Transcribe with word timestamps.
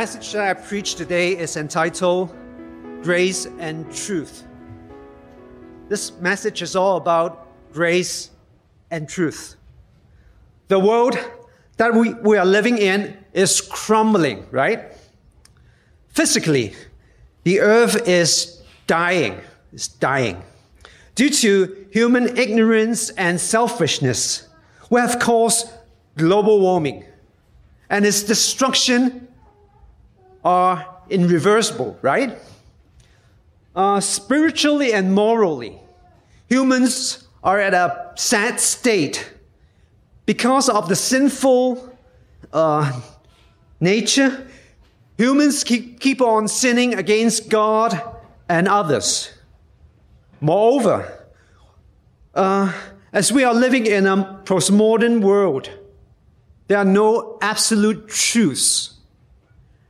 message 0.00 0.32
that 0.32 0.48
I 0.48 0.54
preach 0.54 0.94
today 0.94 1.36
is 1.36 1.58
entitled 1.58 2.34
Grace 3.02 3.44
and 3.58 3.84
Truth. 3.94 4.44
This 5.90 6.12
message 6.22 6.62
is 6.62 6.74
all 6.74 6.96
about 6.96 7.46
grace 7.74 8.30
and 8.90 9.06
truth. 9.06 9.56
The 10.68 10.78
world 10.78 11.18
that 11.76 11.92
we, 11.92 12.14
we 12.14 12.38
are 12.38 12.46
living 12.46 12.78
in 12.78 13.14
is 13.34 13.60
crumbling, 13.60 14.46
right? 14.50 14.84
Physically, 16.08 16.72
the 17.44 17.60
earth 17.60 18.08
is 18.08 18.62
dying, 18.86 19.38
is 19.70 19.88
dying. 19.88 20.42
Due 21.14 21.28
to 21.28 21.86
human 21.92 22.38
ignorance 22.38 23.10
and 23.10 23.38
selfishness, 23.38 24.48
we 24.88 24.98
have 24.98 25.18
caused 25.18 25.70
global 26.16 26.58
warming, 26.58 27.04
and 27.90 28.06
its 28.06 28.22
destruction 28.22 29.26
are 30.44 31.02
irreversible, 31.08 31.98
right? 32.02 32.38
Uh, 33.74 34.00
spiritually 34.00 34.92
and 34.92 35.14
morally, 35.14 35.78
humans 36.48 37.28
are 37.42 37.58
at 37.58 37.74
a 37.74 38.12
sad 38.16 38.60
state 38.60 39.32
because 40.26 40.68
of 40.68 40.88
the 40.88 40.96
sinful 40.96 41.96
uh, 42.52 43.00
nature. 43.80 44.46
Humans 45.18 45.64
keep, 45.64 46.00
keep 46.00 46.20
on 46.20 46.48
sinning 46.48 46.94
against 46.94 47.48
God 47.48 48.00
and 48.48 48.68
others. 48.68 49.32
Moreover, 50.40 51.26
uh, 52.34 52.72
as 53.12 53.32
we 53.32 53.44
are 53.44 53.54
living 53.54 53.86
in 53.86 54.06
a 54.06 54.40
postmodern 54.44 55.20
world, 55.20 55.70
there 56.68 56.78
are 56.78 56.84
no 56.84 57.38
absolute 57.42 58.08
truths. 58.08 58.99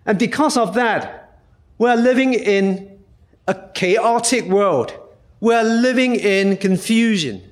And 0.07 0.19
because 0.19 0.57
of 0.57 0.75
that, 0.75 1.41
we 1.79 1.89
are 1.89 1.97
living 1.97 2.35
in 2.35 2.99
a 3.47 3.55
chaotic 3.75 4.45
world. 4.45 4.93
We 5.41 5.55
are 5.55 5.65
living 5.65 6.17
in 6.17 6.57
confusion. 6.57 7.43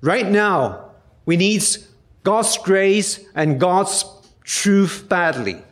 Right 0.00 0.30
now, 0.30 0.90
we 1.26 1.36
need 1.36 1.64
God's 2.22 2.56
grace 2.58 3.20
and 3.34 3.58
God's 3.58 4.04
truth 4.44 5.06
badly. 5.08 5.62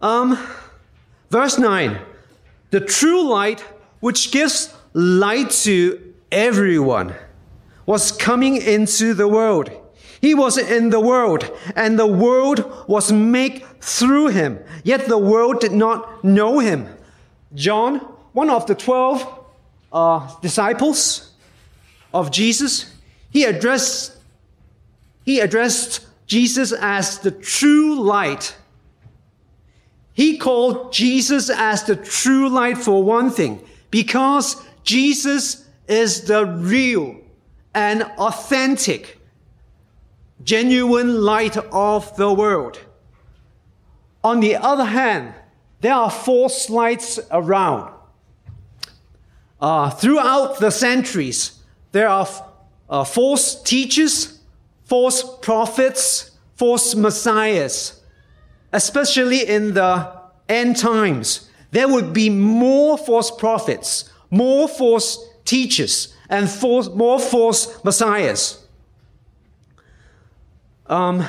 Um, 0.00 0.38
verse 1.30 1.58
9 1.58 1.98
The 2.70 2.80
true 2.80 3.22
light, 3.28 3.60
which 4.00 4.30
gives 4.30 4.74
light 4.92 5.50
to 5.50 6.14
everyone, 6.30 7.14
was 7.86 8.12
coming 8.12 8.56
into 8.56 9.14
the 9.14 9.28
world. 9.28 9.70
He 10.22 10.34
was 10.34 10.56
in 10.56 10.90
the 10.90 11.00
world, 11.00 11.50
and 11.74 11.98
the 11.98 12.06
world 12.06 12.86
was 12.86 13.10
made 13.10 13.64
through 13.80 14.28
him, 14.28 14.60
yet 14.84 15.08
the 15.08 15.18
world 15.18 15.60
did 15.60 15.72
not 15.72 16.22
know 16.24 16.60
him. 16.60 16.86
John, 17.54 17.98
one 18.32 18.48
of 18.48 18.66
the 18.68 18.76
twelve 18.76 19.26
uh, 19.92 20.32
disciples 20.40 21.32
of 22.14 22.30
Jesus, 22.30 22.94
he 23.30 23.42
addressed, 23.42 24.16
he 25.24 25.40
addressed 25.40 26.06
Jesus 26.28 26.72
as 26.72 27.18
the 27.18 27.32
true 27.32 28.00
light. 28.00 28.56
He 30.14 30.38
called 30.38 30.92
Jesus 30.92 31.50
as 31.50 31.82
the 31.82 31.96
true 31.96 32.48
light 32.48 32.78
for 32.78 33.02
one 33.02 33.30
thing, 33.30 33.60
because 33.90 34.56
Jesus 34.84 35.68
is 35.88 36.22
the 36.26 36.46
real 36.46 37.16
and 37.74 38.04
authentic 38.18 39.18
genuine 40.44 41.22
light 41.22 41.56
of 41.56 42.16
the 42.16 42.32
world. 42.32 42.78
On 44.24 44.40
the 44.40 44.56
other 44.56 44.84
hand, 44.84 45.34
there 45.80 45.94
are 45.94 46.10
false 46.10 46.70
lights 46.70 47.18
around. 47.30 47.92
Uh, 49.60 49.90
throughout 49.90 50.58
the 50.58 50.70
centuries, 50.70 51.62
there 51.92 52.08
are 52.08 52.26
uh, 52.88 53.04
false 53.04 53.62
teachers, 53.62 54.40
false 54.84 55.38
prophets, 55.38 56.32
false 56.56 56.94
messiahs. 56.94 58.00
Especially 58.72 59.46
in 59.46 59.74
the 59.74 60.12
end 60.48 60.76
times, 60.76 61.48
there 61.70 61.88
would 61.88 62.12
be 62.12 62.30
more 62.30 62.96
false 62.96 63.30
prophets, 63.30 64.10
more 64.30 64.68
false 64.68 65.18
teachers, 65.44 66.14
and 66.28 66.48
false, 66.48 66.88
more 66.88 67.18
false 67.18 67.82
messiahs. 67.84 68.61
Um, 70.92 71.24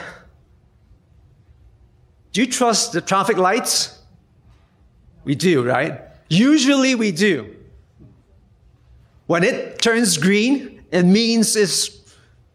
do 2.33 2.41
you 2.41 2.47
trust 2.47 2.91
the 2.91 2.99
traffic 2.99 3.37
lights? 3.37 3.97
We 5.23 5.35
do, 5.35 5.63
right? 5.63 6.01
Usually 6.27 6.95
we 6.95 7.13
do. 7.13 7.55
When 9.27 9.45
it 9.45 9.81
turns 9.81 10.17
green, 10.17 10.83
it 10.91 11.03
means 11.03 11.55
it's 11.55 11.97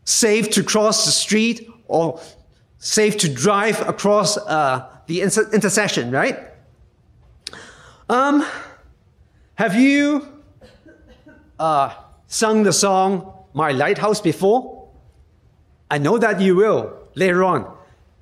safe 0.05 0.51
to 0.51 0.63
cross 0.63 1.07
the 1.07 1.11
street 1.11 1.71
or 1.87 2.21
safe 2.77 3.17
to 3.19 3.29
drive 3.33 3.81
across 3.89 4.37
uh, 4.37 4.87
the 5.07 5.23
inter- 5.23 5.49
intersection, 5.51 6.11
right? 6.11 6.39
Um, 8.11 8.45
have 9.55 9.75
you 9.75 10.29
uh, 11.59 11.95
sung 12.27 12.65
the 12.65 12.73
song 12.75 13.33
My 13.55 13.73
Lighthouse 13.73 14.21
before? 14.21 14.91
I 15.91 15.97
know 15.97 16.19
that 16.19 16.43
you 16.43 16.55
will 16.55 16.98
later 17.19 17.45
on. 17.45 17.77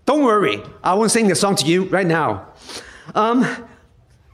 Don't 0.06 0.24
worry, 0.24 0.62
I 0.82 0.94
won't 0.94 1.10
sing 1.10 1.28
the 1.28 1.34
song 1.34 1.56
to 1.56 1.66
you 1.66 1.84
right 1.84 2.06
now. 2.06 2.46
Um, 3.14 3.46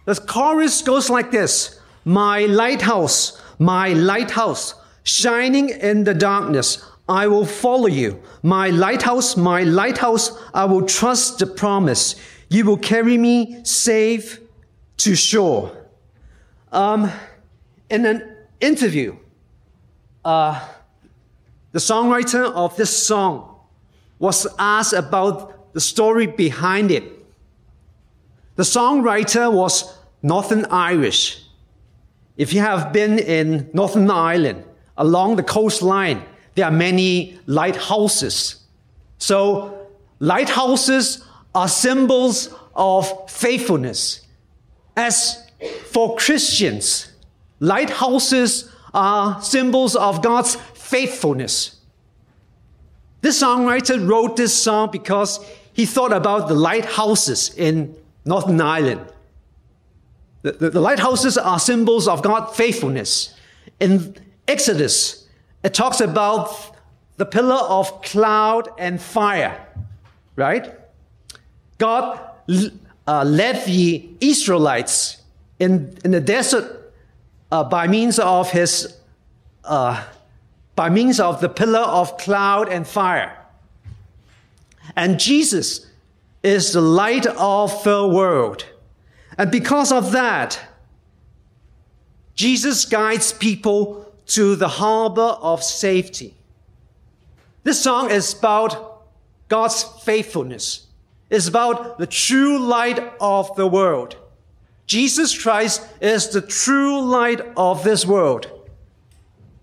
the 0.04 0.14
chorus 0.14 0.82
goes 0.82 1.10
like 1.10 1.30
this 1.30 1.80
My 2.04 2.40
lighthouse, 2.46 3.40
my 3.58 3.88
lighthouse, 3.88 4.74
shining 5.02 5.70
in 5.70 6.04
the 6.04 6.14
darkness, 6.14 6.84
I 7.08 7.26
will 7.26 7.46
follow 7.46 7.88
you. 7.88 8.22
My 8.42 8.68
lighthouse, 8.70 9.36
my 9.36 9.64
lighthouse, 9.64 10.30
I 10.54 10.64
will 10.66 10.86
trust 10.86 11.40
the 11.40 11.46
promise. 11.46 12.14
You 12.48 12.64
will 12.64 12.76
carry 12.76 13.18
me 13.18 13.64
safe 13.64 14.40
to 14.98 15.16
shore. 15.16 15.76
Um, 16.70 17.10
in 17.90 18.06
an 18.06 18.36
interview, 18.60 19.16
uh, 20.24 20.68
the 21.72 21.78
songwriter 21.78 22.52
of 22.52 22.76
this 22.76 22.94
song 23.06 23.51
was 24.22 24.46
asked 24.56 24.92
about 24.92 25.74
the 25.74 25.80
story 25.80 26.28
behind 26.28 26.92
it. 26.92 27.02
The 28.54 28.62
songwriter 28.62 29.52
was 29.52 29.98
Northern 30.22 30.64
Irish. 30.66 31.42
If 32.36 32.54
you 32.54 32.60
have 32.60 32.92
been 32.92 33.18
in 33.18 33.68
Northern 33.72 34.08
Ireland, 34.08 34.62
along 34.96 35.36
the 35.36 35.42
coastline, 35.42 36.22
there 36.54 36.66
are 36.66 36.70
many 36.70 37.36
lighthouses. 37.46 38.62
So, 39.18 39.88
lighthouses 40.20 41.24
are 41.52 41.66
symbols 41.66 42.54
of 42.76 43.28
faithfulness. 43.28 44.20
As 44.96 45.50
for 45.90 46.14
Christians, 46.14 47.10
lighthouses 47.58 48.70
are 48.94 49.42
symbols 49.42 49.96
of 49.96 50.22
God's 50.22 50.54
faithfulness. 50.74 51.71
This 53.22 53.40
songwriter 53.40 54.06
wrote 54.06 54.36
this 54.36 54.52
song 54.52 54.90
because 54.90 55.40
he 55.72 55.86
thought 55.86 56.12
about 56.12 56.48
the 56.48 56.54
lighthouses 56.54 57.54
in 57.56 57.96
Northern 58.24 58.60
Ireland. 58.60 59.06
The, 60.42 60.52
the, 60.52 60.70
the 60.70 60.80
lighthouses 60.80 61.38
are 61.38 61.58
symbols 61.58 62.08
of 62.08 62.22
God's 62.22 62.56
faithfulness. 62.56 63.34
In 63.78 64.16
Exodus, 64.48 65.28
it 65.62 65.72
talks 65.72 66.00
about 66.00 66.76
the 67.16 67.24
pillar 67.24 67.62
of 67.62 68.02
cloud 68.02 68.68
and 68.76 69.00
fire, 69.00 69.66
right? 70.34 70.74
God 71.78 72.18
uh, 73.06 73.24
led 73.24 73.64
the 73.66 74.08
Israelites 74.20 75.22
in, 75.60 75.96
in 76.04 76.10
the 76.10 76.20
desert 76.20 76.92
uh, 77.52 77.62
by 77.62 77.86
means 77.86 78.18
of 78.18 78.50
his 78.50 78.96
uh, 79.64 80.04
by 80.74 80.88
means 80.88 81.20
of 81.20 81.40
the 81.40 81.48
pillar 81.48 81.80
of 81.80 82.16
cloud 82.18 82.68
and 82.68 82.86
fire. 82.86 83.36
And 84.96 85.20
Jesus 85.20 85.86
is 86.42 86.72
the 86.72 86.80
light 86.80 87.26
of 87.26 87.84
the 87.84 88.06
world. 88.06 88.66
And 89.38 89.50
because 89.50 89.92
of 89.92 90.12
that, 90.12 90.60
Jesus 92.34 92.84
guides 92.84 93.32
people 93.32 94.12
to 94.26 94.56
the 94.56 94.68
harbor 94.68 95.20
of 95.40 95.62
safety. 95.62 96.34
This 97.62 97.80
song 97.80 98.10
is 98.10 98.32
about 98.32 99.02
God's 99.48 99.82
faithfulness. 99.82 100.86
It's 101.30 101.48
about 101.48 101.98
the 101.98 102.06
true 102.06 102.58
light 102.58 102.98
of 103.20 103.54
the 103.56 103.66
world. 103.66 104.16
Jesus 104.86 105.40
Christ 105.40 105.86
is 106.00 106.30
the 106.30 106.42
true 106.42 107.00
light 107.00 107.40
of 107.56 107.84
this 107.84 108.04
world 108.04 108.50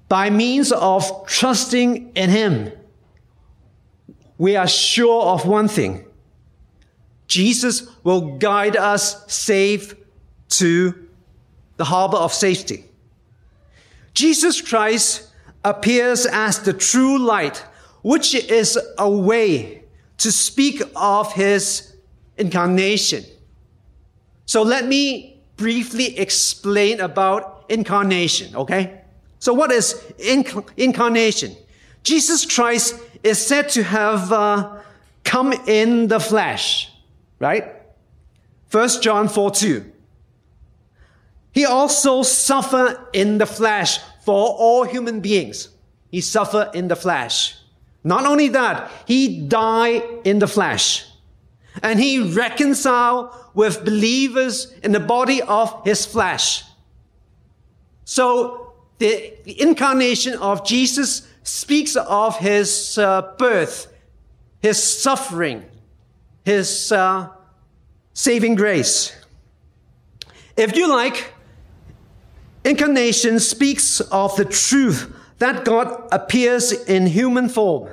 by 0.10 0.30
means 0.30 0.72
of 0.72 1.26
trusting 1.28 2.12
in 2.16 2.30
Him, 2.30 2.72
we 4.38 4.56
are 4.56 4.68
sure 4.68 5.24
of 5.24 5.46
one 5.46 5.68
thing 5.68 6.06
Jesus 7.28 7.88
will 8.04 8.38
guide 8.38 8.76
us 8.76 9.32
safe 9.32 9.94
to 10.50 11.08
the 11.78 11.86
harbor 11.86 12.18
of 12.18 12.34
safety. 12.34 12.86
Jesus 14.14 14.62
Christ 14.62 15.30
appears 15.64 16.26
as 16.26 16.60
the 16.60 16.74
true 16.74 17.20
light, 17.20 17.58
which 18.02 18.34
is 18.34 18.80
a 18.98 19.10
way 19.10 19.84
to 20.18 20.32
speak 20.32 20.82
of 20.96 21.32
his 21.34 21.96
incarnation. 22.38 23.24
So 24.46 24.64
let 24.64 24.88
me 24.88 25.40
briefly 25.56 26.18
explain 26.18 27.00
about 27.00 27.66
incarnation, 27.70 28.56
okay? 28.56 28.99
So 29.40 29.54
what 29.54 29.72
is 29.72 29.94
inc- 30.20 30.70
incarnation? 30.78 31.56
Jesus 32.04 32.46
Christ 32.46 32.96
is 33.24 33.46
said 33.46 33.70
to 33.70 33.84
have 33.84 34.32
uh, 34.32 34.78
come 35.24 35.54
in 35.68 36.08
the 36.08 36.20
flesh, 36.20 36.92
right? 37.40 37.76
First 38.68 39.02
John 39.02 39.28
4 39.28 39.52
2. 39.52 39.92
He 41.52 41.66
also 41.66 42.22
suffered 42.24 42.98
in 43.14 43.38
the 43.38 43.46
flesh 43.46 44.00
for 44.24 44.50
all 44.50 44.84
human 44.84 45.20
beings. 45.20 45.70
He 46.12 46.22
suffered 46.22 46.72
in 46.74 46.88
the 46.88 46.96
flesh. 46.96 47.56
Not 48.04 48.26
only 48.26 48.50
that, 48.50 48.92
he 49.06 49.42
died 49.48 50.04
in 50.24 50.40
the 50.40 50.48
flesh. 50.48 51.06
And 51.82 52.00
he 52.00 52.20
reconciled 52.34 53.34
with 53.54 53.84
believers 53.84 54.74
in 54.84 54.92
the 54.92 55.00
body 55.00 55.42
of 55.42 55.82
his 55.86 56.06
flesh. 56.06 56.64
So 58.06 58.69
the, 59.00 59.62
incarnation 59.62 60.36
of 60.36 60.66
Jesus 60.66 61.28
speaks 61.44 61.96
of 61.96 62.38
his 62.38 62.98
uh, 62.98 63.34
birth, 63.38 63.92
his 64.62 64.82
suffering, 64.82 65.66
his 66.46 66.92
uh, 66.92 67.30
saving 68.14 68.56
grace. 68.56 69.16
If 70.56 70.76
you 70.76 70.90
like, 70.90 71.34
incarnation 72.64 73.40
speaks 73.40 74.02
of 74.02 74.36
the 74.36 74.46
truth 74.46 75.14
that 75.40 75.64
God 75.66 76.08
appears 76.12 76.72
in 76.72 77.08
human 77.08 77.50
form. 77.50 77.90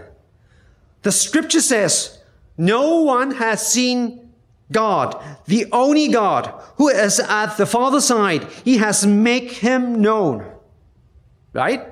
The 1.03 1.13
scripture 1.13 1.61
says, 1.61 2.19
no 2.59 3.03
one 3.03 3.33
has 3.33 3.65
seen 3.67 4.33
God, 4.73 5.23
the 5.47 5.67
only 5.71 6.09
God 6.09 6.53
who 6.77 6.89
is 6.89 7.21
at 7.21 7.57
the 7.57 7.67
Father's 7.67 8.07
side. 8.07 8.45
He 8.65 8.79
has 8.79 9.07
made 9.07 9.51
him 9.51 10.01
known. 10.03 10.56
Right? 11.57 11.87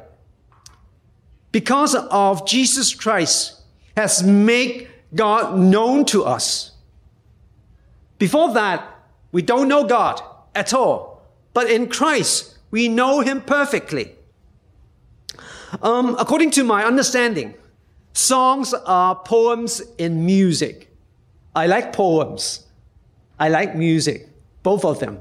Because 1.50 1.94
of 1.94 2.46
Jesus 2.46 2.94
Christ 2.94 3.62
has 3.96 4.22
made 4.22 4.88
God 5.14 5.56
known 5.58 6.04
to 6.06 6.24
us. 6.24 6.72
Before 8.18 8.52
that, 8.52 8.84
we 9.32 9.40
don't 9.40 9.68
know 9.68 9.84
God 9.84 10.20
at 10.54 10.74
all. 10.74 11.22
But 11.54 11.70
in 11.70 11.88
Christ, 11.88 12.58
we 12.70 12.88
know 12.88 13.20
Him 13.20 13.40
perfectly. 13.40 14.12
Um, 15.80 16.14
according 16.18 16.50
to 16.52 16.64
my 16.64 16.84
understanding, 16.84 17.54
songs 18.12 18.74
are 18.74 19.14
poems 19.14 19.80
in 19.96 20.26
music. 20.26 20.94
I 21.56 21.68
like 21.68 21.94
poems. 21.94 22.66
I 23.38 23.48
like 23.48 23.74
music, 23.74 24.28
both 24.62 24.84
of 24.84 25.00
them. 25.00 25.20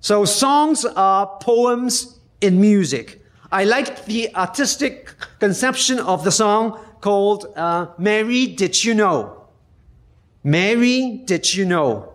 So 0.00 0.24
songs 0.24 0.86
are 0.86 1.26
poems 1.40 2.18
in 2.40 2.60
music. 2.60 3.17
I 3.50 3.64
liked 3.64 4.04
the 4.04 4.34
artistic 4.36 5.14
conception 5.38 5.98
of 6.00 6.22
the 6.22 6.30
song 6.30 6.78
called 7.00 7.46
uh, 7.56 7.86
Mary, 7.96 8.46
Did 8.46 8.84
You 8.84 8.94
Know? 8.94 9.46
Mary, 10.44 11.22
did 11.24 11.54
you 11.54 11.64
know 11.64 12.12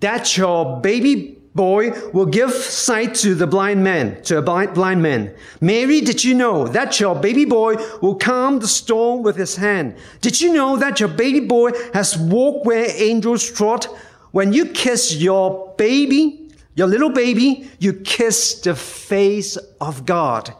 that 0.00 0.36
your 0.36 0.80
baby 0.80 1.38
boy 1.56 1.90
will 2.12 2.26
give 2.26 2.52
sight 2.52 3.14
to 3.16 3.34
the 3.34 3.46
blind 3.46 3.82
man, 3.82 4.22
to 4.22 4.38
a 4.38 4.42
blind 4.42 5.02
man? 5.02 5.34
Mary, 5.60 6.00
did 6.00 6.22
you 6.22 6.34
know 6.34 6.68
that 6.68 7.00
your 7.00 7.16
baby 7.16 7.44
boy 7.44 7.74
will 8.00 8.14
calm 8.14 8.60
the 8.60 8.68
storm 8.68 9.22
with 9.22 9.36
his 9.36 9.56
hand? 9.56 9.96
Did 10.20 10.40
you 10.40 10.52
know 10.52 10.76
that 10.76 11.00
your 11.00 11.08
baby 11.08 11.40
boy 11.40 11.72
has 11.94 12.16
walked 12.16 12.64
where 12.64 12.88
angels 12.94 13.50
trod? 13.50 13.86
When 14.30 14.52
you 14.52 14.66
kiss 14.66 15.16
your 15.16 15.74
baby, 15.76 16.50
your 16.74 16.86
little 16.86 17.10
baby, 17.10 17.68
you 17.78 17.92
kiss 17.92 18.60
the 18.60 18.74
face 18.74 19.56
of 19.80 20.06
God. 20.06 20.54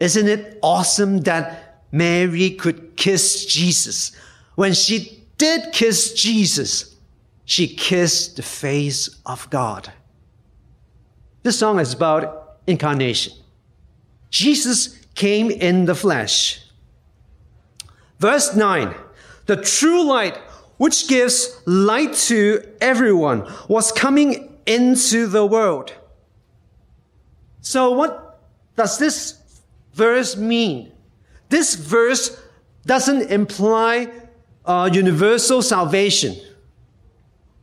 Isn't 0.00 0.28
it 0.28 0.58
awesome 0.62 1.20
that 1.20 1.82
Mary 1.92 2.50
could 2.50 2.96
kiss 2.96 3.46
Jesus? 3.46 4.12
When 4.54 4.74
she 4.74 5.24
did 5.38 5.72
kiss 5.72 6.12
Jesus, 6.12 6.94
she 7.44 7.68
kissed 7.68 8.36
the 8.36 8.42
face 8.42 9.08
of 9.24 9.48
God. 9.50 9.92
This 11.42 11.58
song 11.58 11.78
is 11.78 11.94
about 11.94 12.58
incarnation. 12.66 13.32
Jesus 14.30 14.98
came 15.14 15.50
in 15.50 15.84
the 15.84 15.94
flesh. 15.94 16.60
Verse 18.18 18.54
9 18.54 18.94
The 19.46 19.56
true 19.56 20.04
light, 20.04 20.36
which 20.78 21.08
gives 21.08 21.60
light 21.66 22.14
to 22.14 22.62
everyone, 22.80 23.50
was 23.68 23.92
coming 23.92 24.58
into 24.66 25.26
the 25.26 25.46
world. 25.46 25.94
So, 27.60 27.92
what 27.92 28.40
does 28.76 28.98
this 28.98 29.38
verse 29.96 30.36
mean? 30.36 30.92
This 31.48 31.74
verse 31.74 32.40
doesn't 32.84 33.30
imply 33.30 34.12
uh, 34.64 34.90
universal 34.92 35.62
salvation 35.62 36.36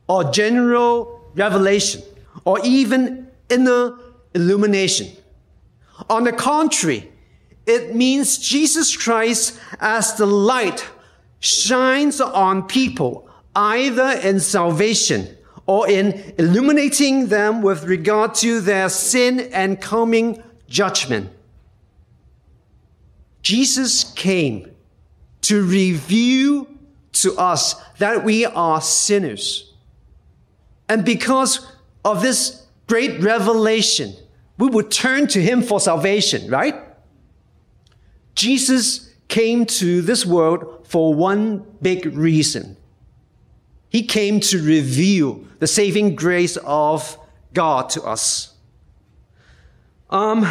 or 0.08 0.24
general 0.30 1.22
revelation 1.34 2.02
or 2.44 2.58
even 2.64 3.28
inner 3.48 3.96
illumination. 4.34 5.08
On 6.10 6.24
the 6.24 6.32
contrary, 6.32 7.10
it 7.66 7.94
means 7.94 8.38
Jesus 8.38 8.96
Christ 8.96 9.58
as 9.80 10.14
the 10.14 10.26
light 10.26 10.86
shines 11.40 12.20
on 12.20 12.66
people 12.66 13.28
either 13.54 14.10
in 14.22 14.40
salvation 14.40 15.36
or 15.66 15.88
in 15.88 16.34
illuminating 16.38 17.28
them 17.28 17.62
with 17.62 17.84
regard 17.84 18.34
to 18.34 18.60
their 18.60 18.88
sin 18.88 19.40
and 19.52 19.80
coming 19.80 20.42
judgment. 20.68 21.30
Jesus 23.44 24.04
came 24.14 24.74
to 25.42 25.64
reveal 25.64 26.66
to 27.12 27.36
us 27.36 27.74
that 27.98 28.24
we 28.24 28.46
are 28.46 28.80
sinners. 28.80 29.72
And 30.88 31.04
because 31.04 31.70
of 32.04 32.22
this 32.22 32.66
great 32.86 33.20
revelation, 33.22 34.14
we 34.56 34.68
would 34.68 34.90
turn 34.90 35.26
to 35.28 35.42
him 35.42 35.62
for 35.62 35.78
salvation, 35.78 36.50
right? 36.50 36.74
Jesus 38.34 39.12
came 39.28 39.66
to 39.66 40.00
this 40.00 40.24
world 40.24 40.86
for 40.88 41.14
one 41.14 41.66
big 41.82 42.06
reason. 42.06 42.78
He 43.90 44.04
came 44.04 44.40
to 44.40 44.62
reveal 44.62 45.44
the 45.58 45.66
saving 45.66 46.16
grace 46.16 46.56
of 46.64 47.18
God 47.52 47.90
to 47.90 48.02
us. 48.04 48.54
Um, 50.08 50.50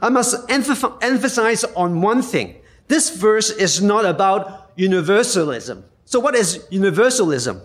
I 0.00 0.08
must 0.08 0.50
emphasize 0.50 1.64
on 1.64 2.00
one 2.00 2.22
thing. 2.22 2.56
This 2.88 3.10
verse 3.16 3.50
is 3.50 3.82
not 3.82 4.04
about 4.04 4.70
universalism. 4.76 5.84
So 6.04 6.20
what 6.20 6.34
is 6.34 6.64
universalism? 6.70 7.60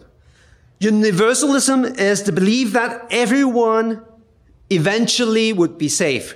Universalism 0.80 1.86
is 1.86 2.24
the 2.24 2.32
belief 2.32 2.74
that 2.74 3.08
everyone 3.10 4.04
eventually 4.70 5.54
would 5.54 5.78
be 5.78 5.88
saved. 5.88 6.36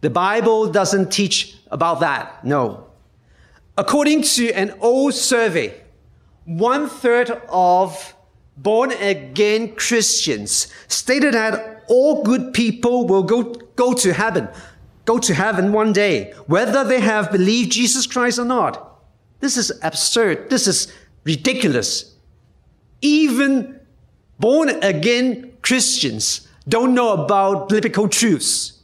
The 0.00 0.10
Bible 0.10 0.70
doesn't 0.70 1.10
teach 1.10 1.56
about 1.70 2.00
that. 2.00 2.44
No. 2.44 2.86
According 3.76 4.22
to 4.22 4.52
an 4.52 4.74
old 4.80 5.14
survey, 5.14 5.74
one 6.44 6.88
third 6.88 7.30
of 7.48 8.14
born 8.56 8.92
again 8.92 9.74
Christians 9.74 10.68
stated 10.88 11.34
that 11.34 11.84
all 11.88 12.22
good 12.22 12.52
people 12.52 13.06
will 13.06 13.22
go, 13.22 13.54
go 13.80 13.94
to 13.94 14.12
heaven, 14.12 14.46
go 15.06 15.18
to 15.18 15.32
heaven 15.32 15.72
one 15.72 15.94
day, 15.94 16.34
whether 16.46 16.84
they 16.84 17.00
have 17.00 17.32
believed 17.32 17.72
Jesus 17.72 18.06
Christ 18.06 18.38
or 18.38 18.44
not. 18.44 19.00
This 19.40 19.56
is 19.56 19.72
absurd. 19.82 20.50
This 20.50 20.66
is 20.66 20.92
ridiculous. 21.24 22.14
Even 23.00 23.80
born 24.38 24.68
again 24.82 25.52
Christians 25.62 26.46
don't 26.68 26.92
know 26.94 27.14
about 27.14 27.70
biblical 27.70 28.06
truths. 28.06 28.82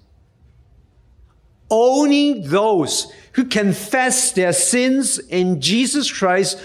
Only 1.70 2.40
those 2.40 3.12
who 3.32 3.44
confess 3.44 4.32
their 4.32 4.54
sins 4.54 5.18
in 5.18 5.60
Jesus 5.60 6.10
Christ, 6.10 6.58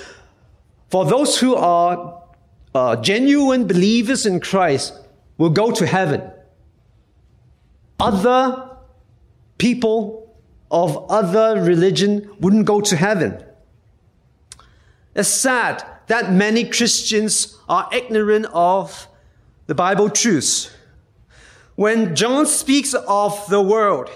for 0.87 1.03
those 1.03 1.37
who 1.37 1.55
are 1.55 2.23
uh, 2.73 2.95
genuine 2.95 3.67
believers 3.67 4.25
in 4.25 4.39
Christ, 4.39 4.93
will 5.37 5.49
go 5.49 5.71
to 5.71 5.85
heaven. 5.85 6.30
Other 8.01 8.77
people 9.59 10.35
of 10.71 11.05
other 11.11 11.61
religion 11.61 12.31
wouldn't 12.39 12.65
go 12.65 12.81
to 12.81 12.95
heaven. 12.95 13.43
It's 15.13 15.29
sad 15.29 15.85
that 16.07 16.31
many 16.31 16.63
Christians 16.63 17.59
are 17.69 17.87
ignorant 17.93 18.47
of 18.53 19.07
the 19.67 19.75
Bible 19.75 20.09
truths. 20.09 20.71
When 21.75 22.15
John 22.15 22.47
speaks 22.47 22.93
of 22.93 23.47
the 23.49 23.61
world, 23.61 24.09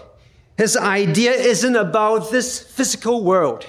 his 0.58 0.75
idea 0.75 1.32
isn't 1.32 1.75
about 1.75 2.32
this 2.32 2.60
physical 2.60 3.24
world. 3.24 3.65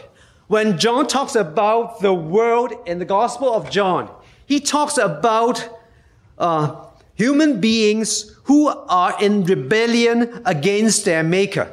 When 0.46 0.78
John 0.78 1.08
talks 1.08 1.34
about 1.34 2.00
the 2.00 2.14
world 2.14 2.72
in 2.86 3.00
the 3.00 3.04
Gospel 3.04 3.52
of 3.52 3.68
John, 3.68 4.10
he 4.46 4.60
talks 4.60 4.96
about 4.96 5.68
uh, 6.38 6.85
human 7.16 7.60
beings 7.60 8.36
who 8.44 8.68
are 8.68 9.16
in 9.20 9.44
rebellion 9.44 10.40
against 10.44 11.04
their 11.04 11.22
Maker. 11.22 11.72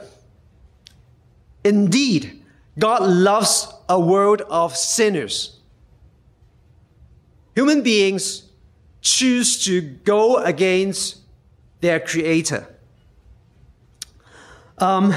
Indeed, 1.64 2.44
God 2.80 3.04
loves 3.04 3.72
a 3.88 4.00
world 4.00 4.42
of 4.50 4.76
sinners. 4.76 5.60
Human 7.56 7.84
beings 7.84 8.50
choose 9.02 9.64
to 9.66 9.82
go 9.82 10.38
against 10.38 11.20
their 11.82 12.00
Creator. 12.00 12.68
Um, 14.80 15.14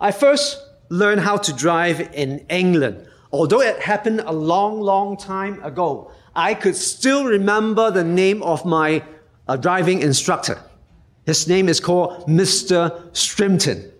I 0.00 0.10
first 0.10 0.58
learned 0.88 1.20
how 1.20 1.36
to 1.36 1.52
drive 1.52 2.00
in 2.12 2.44
England. 2.48 3.06
Although 3.30 3.60
it 3.60 3.80
happened 3.80 4.20
a 4.20 4.32
long, 4.32 4.80
long 4.80 5.16
time 5.16 5.62
ago, 5.62 6.10
I 6.34 6.54
could 6.54 6.76
still 6.76 7.24
remember 7.24 7.90
the 7.90 8.04
name 8.04 8.42
of 8.42 8.64
my 8.64 9.04
uh, 9.48 9.56
driving 9.56 10.02
instructor. 10.02 10.58
His 11.26 11.48
name 11.48 11.68
is 11.68 11.80
called 11.80 12.26
Mr. 12.26 13.10
Strimton. 13.12 13.90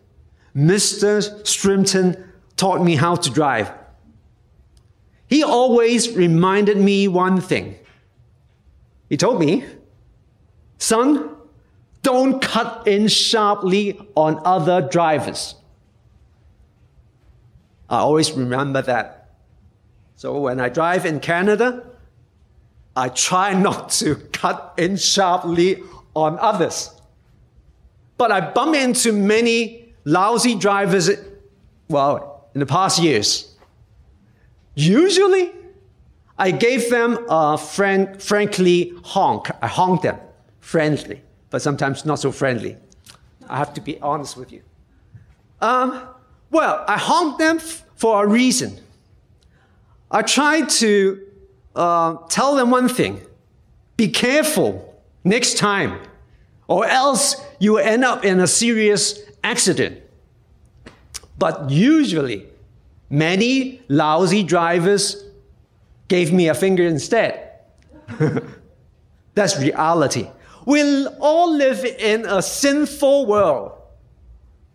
Mr. 0.55 1.43
Strimton 1.43 2.25
taught 2.57 2.83
me 2.83 2.97
how 2.97 3.17
to 3.17 3.31
drive. 3.31 3.71
He 5.29 5.43
always 5.43 6.15
reminded 6.15 6.79
me 6.79 7.07
one 7.07 7.41
thing. 7.41 7.77
He 9.09 9.17
told 9.17 9.41
me, 9.41 9.65
son, 10.79 11.37
don't 12.03 12.41
cut 12.41 12.87
in 12.87 13.09
sharply 13.09 14.01
on 14.15 14.41
other 14.45 14.81
drivers. 14.81 15.55
I 17.91 17.99
always 17.99 18.33
remember 18.33 18.83
that. 18.83 19.31
So 20.17 20.39
when 20.41 20.61
I 20.61 20.69
drive 20.69 21.07
in 21.07 21.21
Canada, 21.21 21.88
I 22.99 23.11
try 23.11 23.55
not 23.55 23.91
to 24.01 24.17
cut 24.33 24.75
in 24.77 24.97
sharply 24.97 25.85
on 26.17 26.37
others. 26.41 26.91
But 28.17 28.33
I 28.33 28.41
bump 28.41 28.75
into 28.75 29.13
many 29.13 29.95
lousy 30.05 30.57
drivers, 30.57 31.09
well, 31.89 32.49
in 32.55 32.59
the 32.59 32.67
past 32.67 33.01
years. 33.01 33.55
Usually, 34.75 35.53
I 36.37 36.51
gave 36.51 36.91
them 36.91 37.25
a 37.29 37.57
friend, 37.57 38.21
frankly 38.21 38.93
honk. 39.05 39.49
I 39.63 39.69
honk 39.69 40.03
them 40.03 40.19
friendly, 40.59 41.23
but 41.51 41.63
sometimes 41.63 42.05
not 42.05 42.19
so 42.19 42.33
friendly. 42.33 42.77
I 43.49 43.59
have 43.59 43.75
to 43.75 43.81
be 43.81 44.01
honest 44.01 44.37
with 44.37 44.51
you. 44.51 44.63
Um, 45.61 46.03
well, 46.51 46.85
I 46.89 46.99
honk 46.99 47.39
them 47.39 47.59
f- 47.59 47.85
for 47.95 48.25
a 48.25 48.27
reason. 48.27 48.81
I 50.11 50.23
try 50.23 50.63
to 50.63 51.28
uh, 51.79 52.17
tell 52.29 52.55
them 52.55 52.71
one 52.71 52.89
thing 52.89 53.23
be 53.97 54.09
careful 54.09 55.03
next 55.25 55.57
time, 55.57 55.99
or 56.67 56.87
else 56.87 57.37
you 57.59 57.73
will 57.73 57.85
end 57.85 58.05
up 58.05 58.25
in 58.25 58.39
a 58.41 58.47
serious 58.47 59.19
accident. 59.43 60.03
But 61.39 61.71
usually, 61.71 62.47
many 63.09 63.81
lousy 63.89 64.43
drivers 64.43 65.25
gave 66.09 66.33
me 66.33 66.49
a 66.49 66.55
finger 66.55 66.87
instead. 66.87 67.53
That's 69.35 69.59
reality. 69.59 70.29
We 70.67 71.07
all 71.21 71.57
live 71.57 71.85
in 71.85 72.27
a 72.27 72.43
sinful 72.43 73.27
world 73.27 73.79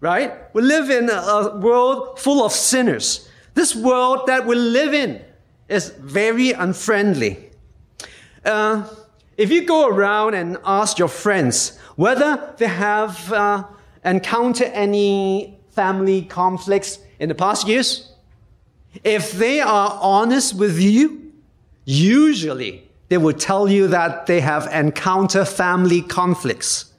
right? 0.03 0.53
We 0.53 0.61
live 0.63 0.89
in 0.89 1.09
a 1.09 1.55
world 1.55 2.19
full 2.19 2.43
of 2.45 2.51
sinners. 2.51 3.29
This 3.53 3.73
world 3.73 4.27
that 4.27 4.45
we 4.45 4.53
live 4.53 4.93
in 4.93 5.23
is 5.67 5.89
very 5.99 6.51
unfriendly. 6.51 7.51
Uh, 8.45 8.87
if 9.37 9.51
you 9.51 9.65
go 9.65 9.87
around 9.87 10.33
and 10.33 10.57
ask 10.65 10.99
your 10.99 11.07
friends 11.07 11.79
whether 11.95 12.53
they 12.57 12.67
have 12.67 13.31
uh, 13.31 13.63
encountered 14.03 14.69
any 14.73 15.59
family 15.71 16.23
conflicts 16.23 16.99
in 17.19 17.29
the 17.29 17.35
past 17.35 17.67
years, 17.67 18.11
if 19.03 19.31
they 19.31 19.59
are 19.59 19.97
honest 20.01 20.55
with 20.55 20.79
you, 20.79 21.31
usually 21.85 22.89
they 23.09 23.17
will 23.17 23.33
tell 23.33 23.67
you 23.67 23.87
that 23.87 24.27
they 24.27 24.39
have 24.39 24.67
encountered 24.71 25.47
family 25.47 26.01
conflicts. 26.01 26.93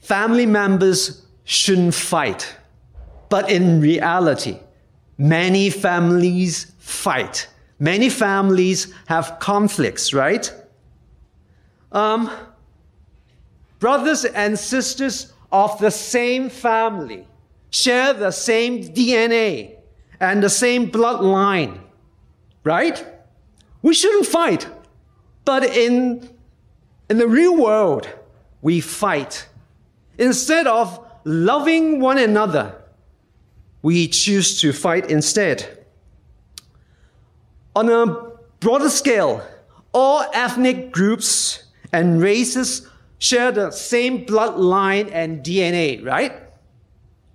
Family 0.00 0.46
members 0.46 1.22
shouldn't 1.44 1.94
fight. 1.94 2.56
But 3.28 3.50
in 3.50 3.80
reality, 3.80 4.58
many 5.22 5.70
families 5.70 6.72
fight. 6.78 7.48
Many 7.78 8.10
families 8.10 8.92
have 9.06 9.38
conflicts, 9.40 10.12
right? 10.12 10.52
Um, 11.90 12.30
brothers 13.78 14.24
and 14.24 14.58
sisters 14.58 15.32
of 15.50 15.78
the 15.78 15.90
same 15.90 16.48
family 16.48 17.26
share 17.70 18.12
the 18.12 18.30
same 18.30 18.84
DNA 18.84 19.76
and 20.20 20.42
the 20.42 20.50
same 20.50 20.90
bloodline, 20.90 21.80
right? 22.64 23.04
We 23.82 23.94
shouldn't 23.94 24.26
fight. 24.26 24.66
But 25.44 25.64
in, 25.64 26.28
in 27.08 27.18
the 27.18 27.26
real 27.26 27.56
world, 27.56 28.08
we 28.60 28.80
fight 28.80 29.48
Instead 30.18 30.66
of 30.66 31.04
loving 31.24 32.00
one 32.00 32.18
another, 32.18 32.81
we 33.82 34.08
choose 34.08 34.60
to 34.60 34.72
fight 34.72 35.10
instead. 35.10 35.84
On 37.74 37.88
a 37.88 38.32
broader 38.60 38.88
scale, 38.88 39.44
all 39.92 40.24
ethnic 40.32 40.92
groups 40.92 41.64
and 41.92 42.20
races 42.20 42.88
share 43.18 43.52
the 43.52 43.70
same 43.70 44.24
bloodline 44.24 45.10
and 45.12 45.44
DNA, 45.44 46.04
right? 46.04 46.32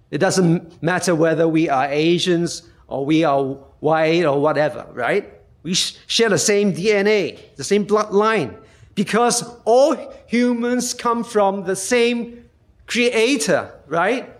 It 0.10 0.20
doesn't 0.20 0.82
matter 0.82 1.13
whether 1.16 1.48
we 1.48 1.70
are 1.70 1.86
Asians 1.86 2.63
or 2.88 3.06
we 3.06 3.24
are 3.24 3.44
white 3.80 4.24
or 4.24 4.39
whatever, 4.42 4.88
right? 4.94 5.34
We 5.63 5.74
share 5.74 6.30
the 6.30 6.38
same 6.38 6.74
DNA, 6.74 7.39
the 7.56 7.63
same 7.63 7.86
bloodline, 7.86 8.58
because 8.96 9.44
all 9.66 9.96
humans 10.27 10.94
come 10.94 11.24
from 11.24 11.66
the 11.66 11.75
same 11.75 12.50
creator, 12.86 13.72
right? 13.88 14.34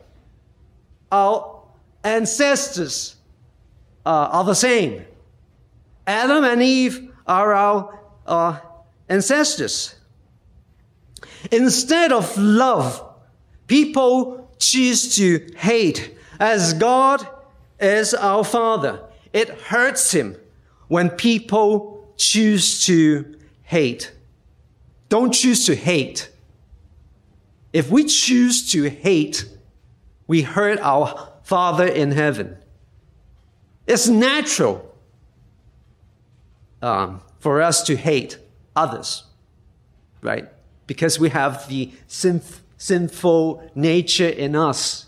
Our 1.12 1.57
ancestors 2.04 3.16
uh, 4.06 4.30
are 4.32 4.44
the 4.44 4.56
same. 4.56 5.06
Adam 6.06 6.44
and 6.44 6.62
Eve 6.64 7.12
are 7.28 7.54
our 7.54 8.00
uh, 8.26 8.60
ancestors. 9.10 9.96
Instead 11.52 12.12
of 12.12 12.38
love, 12.38 13.04
people 13.68 14.50
choose 14.60 15.16
to 15.18 15.46
hate. 15.58 16.18
As 16.40 16.74
God 16.74 17.28
is 17.80 18.14
our 18.14 18.44
Father, 18.44 19.02
it 19.34 19.50
hurts 19.50 20.12
Him 20.12 20.38
when 20.88 21.10
people 21.10 22.14
choose 22.16 22.86
to 22.86 23.38
hate. 23.64 24.14
Don't 25.10 25.34
choose 25.34 25.66
to 25.66 25.76
hate. 25.76 26.30
If 27.74 27.92
we 27.92 28.06
choose 28.06 28.72
to 28.72 28.90
hate, 28.90 29.46
we 30.26 30.42
hurt 30.42 30.80
our 30.80 31.34
Father 31.48 31.88
in 31.88 32.12
heaven. 32.12 32.58
It's 33.88 34.10
natural 34.10 34.94
um, 36.82 37.22
for 37.40 37.62
us 37.62 37.84
to 37.84 37.96
hate 37.96 38.38
others, 38.76 39.24
right? 40.22 40.50
Because 40.88 41.22
we 41.22 41.30
have 41.30 41.66
the 41.70 41.94
sinf- 42.10 42.60
sinful 42.76 43.72
nature 43.76 44.28
in 44.28 44.58
us. 44.58 45.06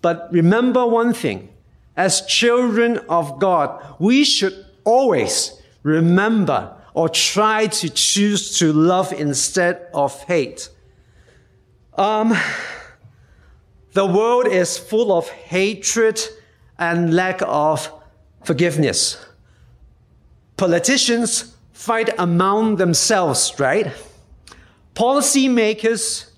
But 0.00 0.28
remember 0.30 0.86
one 0.86 1.12
thing 1.12 1.48
as 1.96 2.24
children 2.26 2.98
of 3.08 3.40
God, 3.40 3.96
we 3.98 4.22
should 4.22 4.64
always 4.84 5.60
remember 5.82 6.72
or 6.94 7.08
try 7.08 7.66
to 7.66 7.88
choose 7.88 8.60
to 8.60 8.72
love 8.72 9.12
instead 9.12 9.88
of 9.92 10.22
hate. 10.22 10.68
Um, 11.98 12.32
the 13.92 14.06
world 14.06 14.46
is 14.46 14.78
full 14.78 15.12
of 15.12 15.28
hatred 15.28 16.20
and 16.78 17.14
lack 17.14 17.42
of 17.42 17.90
forgiveness. 18.44 19.24
Politicians 20.56 21.56
fight 21.72 22.10
among 22.18 22.76
themselves, 22.76 23.52
right? 23.58 23.92
Policymakers 24.94 26.30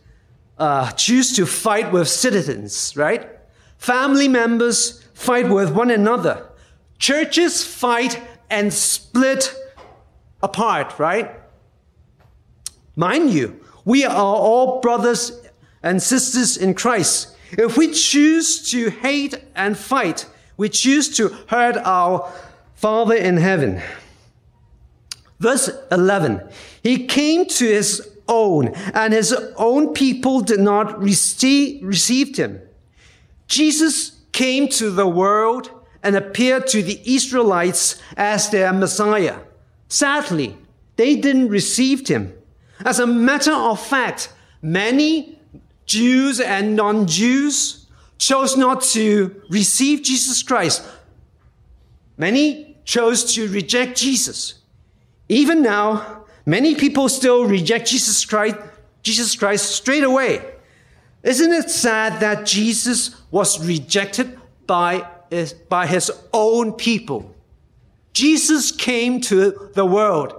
uh, 0.59 0.91
choose 0.93 1.35
to 1.37 1.47
fight 1.47 1.93
with 1.93 2.09
citizens, 2.09 2.97
right? 2.97 3.29
Family 3.79 4.29
members 4.29 5.03
fight 5.15 5.49
with 5.49 5.73
one 5.73 5.91
another. 5.91 6.47
churches 6.99 7.63
fight 7.65 8.21
and 8.49 8.73
split 8.73 9.55
apart, 10.43 10.99
right? 10.99 11.33
Mind 12.97 13.31
you, 13.31 13.61
we 13.85 14.05
are 14.05 14.15
all 14.15 14.81
brothers 14.81 15.33
and 15.83 16.03
sisters 16.03 16.57
in 16.57 16.73
Christ. 16.73 17.34
If 17.53 17.77
we 17.77 17.93
choose 17.93 18.71
to 18.71 18.91
hate 18.91 19.35
and 19.55 19.77
fight, 19.77 20.27
we 20.57 20.69
choose 20.69 21.15
to 21.17 21.29
hurt 21.49 21.77
our 21.77 22.33
Father 22.75 23.15
in 23.15 23.37
heaven. 23.37 23.81
Verse 25.41 25.71
11 25.91 26.43
He 26.83 27.07
came 27.07 27.47
to 27.47 27.67
his 27.67 28.09
own, 28.29 28.69
and 28.95 29.13
his 29.13 29.33
own 29.57 29.93
people 29.93 30.41
did 30.41 30.61
not 30.61 31.01
receive, 31.01 32.37
him. 32.37 32.61
Jesus 33.47 34.23
came 34.33 34.69
to 34.69 34.91
the 34.91 35.07
world 35.07 35.71
and 36.03 36.17
appeared 36.17 36.67
to 36.69 36.83
the 36.83 37.01
Israelites 37.05 38.01
as 38.17 38.51
their 38.51 38.73
Messiah. 38.73 39.39
Sadly, 39.89 40.57
they 40.97 41.17
didn't 41.17 41.49
receive 41.49 42.07
him. 42.07 42.33
As 42.85 42.99
a 42.99 43.07
matter 43.07 43.53
of 43.53 43.81
fact, 43.81 44.33
many 44.61 45.34
Jews 45.87 46.41
and 46.41 46.77
non-Jews 46.77 47.87
chose 48.19 48.57
not 48.57 48.83
to 48.83 49.43
receive 49.49 50.03
Jesus 50.03 50.43
Christ. 50.43 50.87
Many 52.17 52.77
chose 52.85 53.35
to 53.35 53.49
reject 53.49 53.99
Jesus. 53.99 54.55
Even 55.29 55.63
now, 55.63 56.25
many 56.47 56.75
people 56.75 57.09
still 57.09 57.45
reject 57.45 57.89
Jesus 57.89 58.25
Christ, 58.25 58.57
Jesus 59.03 59.35
Christ 59.35 59.71
straight 59.71 60.05
away. 60.05 60.45
Isn't 61.23 61.53
it 61.53 61.71
sad 61.71 62.21
that 62.21 62.47
Jesus 62.47 63.17
was 63.31 63.65
rejected 63.67 64.39
by 64.67 65.07
his, 65.31 65.55
by 65.55 65.87
his 65.87 66.11
own 66.33 66.73
people? 66.73 67.35
Jesus 68.13 68.71
came 68.71 69.21
to 69.23 69.71
the 69.75 69.87
world 69.87 70.35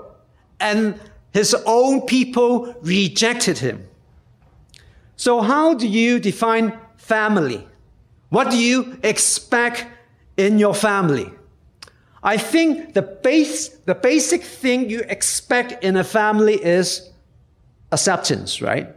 and 0.59 0.99
his 1.33 1.53
own 1.65 2.01
people 2.01 2.73
rejected 2.81 3.57
him. 3.57 3.84
So 5.15 5.41
how 5.41 5.73
do 5.73 5.87
you 5.87 6.19
define 6.19 6.77
family? 6.97 7.67
What 8.29 8.51
do 8.51 8.57
you 8.57 8.97
expect 9.03 9.85
in 10.37 10.59
your 10.59 10.73
family? 10.73 11.31
I 12.23 12.37
think 12.37 12.93
the 12.95 13.03
base, 13.03 13.69
the 13.85 13.95
basic 13.95 14.43
thing 14.43 14.89
you 14.89 15.01
expect 15.07 15.83
in 15.83 15.95
a 15.95 16.03
family 16.03 16.55
is 16.55 17.11
acceptance, 17.91 18.61
right? 18.61 18.87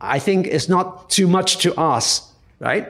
I 0.00 0.18
think 0.18 0.46
it's 0.46 0.68
not 0.68 1.08
too 1.08 1.26
much 1.26 1.58
to 1.58 1.72
ask, 1.78 2.30
right? 2.60 2.88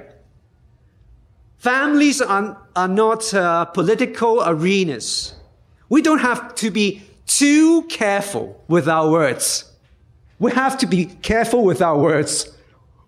Families 1.59 2.21
are, 2.21 2.61
are 2.75 2.89
not 2.89 3.33
uh, 3.33 3.65
political 3.67 4.43
arenas. 4.45 5.35
We 5.89 6.03
don't 6.03 6.19
have 6.19 6.55
to 6.57 6.71
be 6.71 7.03
too 7.27 7.83
careful 7.85 8.63
with 8.69 8.89
our 8.89 9.11
words. 9.11 9.65
We 10.39 10.53
have 10.53 10.79
to 10.79 10.87
be 10.87 11.07
careful 11.07 11.65
with 11.65 11.81
our 11.81 11.99
words. 11.99 12.51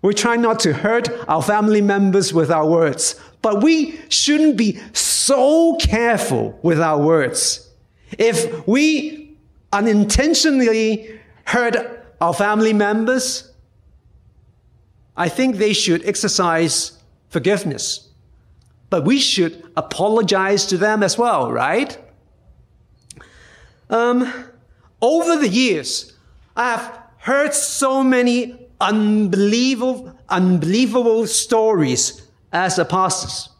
We 0.00 0.14
try 0.14 0.36
not 0.36 0.60
to 0.60 0.72
hurt 0.72 1.08
our 1.28 1.42
family 1.42 1.82
members 1.82 2.32
with 2.32 2.50
our 2.50 2.66
words, 2.66 3.20
but 3.42 3.62
we 3.62 3.98
shouldn't 4.08 4.56
be 4.56 4.78
so 4.92 5.76
careful 5.76 6.58
with 6.62 6.80
our 6.80 6.98
words. 6.98 7.68
If 8.16 8.66
we 8.66 9.36
unintentionally 9.72 11.18
hurt 11.44 11.76
our 12.20 12.32
family 12.32 12.72
members, 12.72 13.50
I 15.16 15.28
think 15.28 15.56
they 15.56 15.72
should 15.72 16.06
exercise 16.06 16.92
forgiveness. 17.28 18.08
But 18.88 19.04
we 19.04 19.18
should 19.18 19.70
apologize 19.76 20.64
to 20.66 20.78
them 20.78 21.02
as 21.02 21.18
well, 21.18 21.52
right? 21.52 21.98
Um, 23.90 24.32
over 25.02 25.36
the 25.36 25.48
years, 25.48 26.14
I 26.56 26.70
have 26.76 26.97
heard 27.18 27.54
so 27.54 28.02
many 28.02 28.68
unbelievable, 28.80 30.16
unbelievable 30.28 31.26
stories 31.26 32.26
as 32.52 32.78
a 32.78 32.84
pastor. 32.84 33.50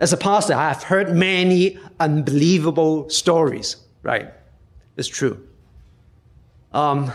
As 0.00 0.12
a 0.12 0.16
pastor, 0.16 0.54
I 0.54 0.68
have 0.68 0.82
heard 0.82 1.14
many 1.14 1.78
unbelievable 2.00 3.08
stories, 3.08 3.76
right? 4.02 4.32
It's 4.96 5.08
true. 5.08 5.46
Um, 6.72 7.12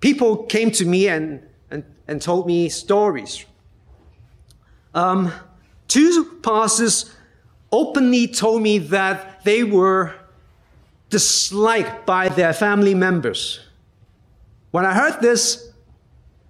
people 0.00 0.44
came 0.44 0.70
to 0.72 0.86
me 0.86 1.08
and 1.08 1.42
and, 1.70 1.84
and 2.06 2.20
told 2.20 2.46
me 2.46 2.68
stories. 2.68 3.44
Um, 4.94 5.32
two 5.86 6.38
pastors 6.42 7.14
openly 7.70 8.26
told 8.26 8.62
me 8.62 8.78
that 8.78 9.44
they 9.44 9.64
were 9.64 10.14
disliked 11.10 12.06
by 12.06 12.28
their 12.28 12.52
family 12.52 12.94
members. 12.94 13.60
When 14.70 14.84
I 14.84 14.94
heard 14.94 15.20
this, 15.20 15.70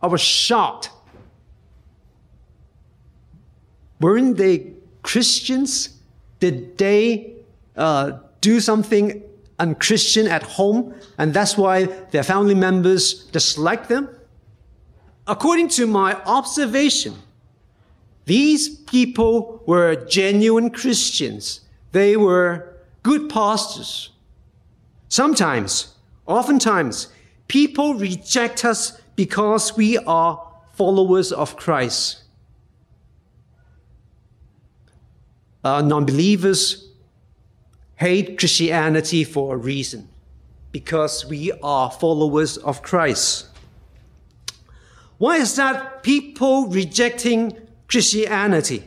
I 0.03 0.07
was 0.07 0.21
shocked. 0.21 0.91
Weren't 4.01 4.37
they 4.37 4.73
Christians? 5.03 5.91
Did 6.41 6.79
they 6.79 7.35
uh, 7.77 8.19
do 8.41 8.61
something 8.61 9.23
unchristian 9.59 10.29
at 10.29 10.43
home, 10.43 10.95
and 11.19 11.35
that's 11.35 11.57
why 11.57 11.85
their 12.13 12.23
family 12.23 12.55
members 12.55 13.25
dislike 13.27 13.89
them? 13.89 14.09
according 15.29 15.69
to 15.69 15.87
my 15.87 16.15
observation, 16.25 17.15
these 18.25 18.69
people 18.69 19.63
were 19.67 19.95
genuine 20.07 20.71
Christians. 20.71 21.61
They 21.93 22.17
were 22.17 22.75
good 23.03 23.29
pastors. 23.29 24.11
Sometimes, 25.09 25.95
oftentimes, 26.27 27.09
people 27.49 27.95
reject 27.95 28.65
us 28.65 29.01
because 29.17 29.77
we 29.77 29.99
are 29.99 30.41
followers 30.73 31.33
of 31.33 31.57
Christ. 31.57 32.23
Uh, 35.65 35.83
non 35.83 36.05
believers 36.07 36.89
hate 37.97 38.39
Christianity 38.39 39.25
for 39.25 39.55
a 39.55 39.59
reason 39.59 40.09
because 40.71 41.27
we 41.27 41.51
are 41.63 41.91
followers 41.91 42.57
of 42.59 42.83
Christ. 42.83 43.47
Why 45.19 45.39
is 45.39 45.57
that 45.57 46.05
people 46.05 46.69
rejecting 46.69 47.57
Christianity? 47.89 48.85